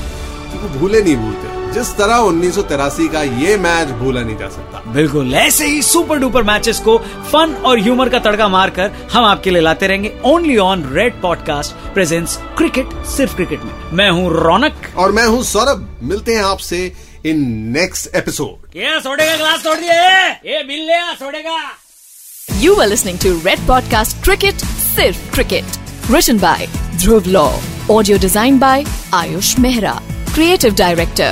कि 0.51 0.57
वो 0.57 0.79
भूले 0.79 1.01
नहीं 1.01 1.17
भूलते। 1.17 1.52
जिस 1.73 1.91
तरह 1.97 2.15
उन्नीस 2.29 2.55
सौ 2.55 2.61
तिरासी 2.71 3.07
का 3.07 3.21
ये 3.41 3.55
मैच 3.57 3.87
भूला 3.99 4.21
नहीं 4.21 4.37
जा 4.37 4.47
सकता। 4.49 4.81
बिल्कुल 4.93 5.33
ऐसे 5.35 5.65
ही 5.67 5.81
सुपर 5.81 6.19
डुपर 6.19 6.43
मैचेस 6.43 6.79
को 6.79 6.97
फन 7.31 7.53
और 7.65 7.79
ह्यूमर 7.79 8.09
का 8.09 8.19
तड़का 8.19 8.47
मारकर 8.47 8.91
हम 9.13 9.25
आपके 9.25 9.51
लिए 9.51 9.61
लाते 9.61 9.87
रहेंगे 9.87 10.13
only 10.25 10.57
on 10.65 10.83
Red 10.93 11.21
podcast 11.21 11.75
presents 11.93 12.37
cricket 12.57 12.93
सिर्फ़ 13.15 13.35
क्रिकेट 13.35 13.63
में। 13.63 13.71
मैं 13.93 14.09
हूँ 14.09 14.29
रौनक। 14.33 14.91
और 14.97 15.11
मैं 15.11 15.25
हूँ 15.25 15.43
सौरभ। 15.43 15.87
मिलते 16.03 16.35
हैं 16.35 16.43
आपसे 16.45 16.81
इन 17.25 17.45
नेक्स्ट 17.73 18.15
एपिसोड 18.15 18.77
ये 18.77 18.99
सोडे 19.01 19.29
का 19.29 19.37
ग्लास 19.37 19.63
तोड़ 19.63 19.77
दिया 19.79 19.93
ये। 19.93 20.53
ये 20.53 20.63
बिल 20.63 20.85
ले 20.87 20.99
आ, 20.99 21.13
सोडे 21.13 21.41
का। 21.41 21.61
You 22.63 22.75
were 22.77 22.87
listening 22.87 23.17
to 23.23 23.29
Red 23.43 23.61
Podcast 23.67 24.21
Cricket, 24.25 24.63
Sirf 24.95 25.19
Cricket. 25.35 25.77
Written 26.09 26.39
by 26.39 26.67
Dhruv 27.03 27.29
Law. 27.35 27.51
Audio 27.95 28.17
designed 28.17 28.59
by 28.59 28.75
Ayush 29.21 29.53
Mehra. 29.65 29.93
Creative 30.35 30.75
Director 30.75 31.31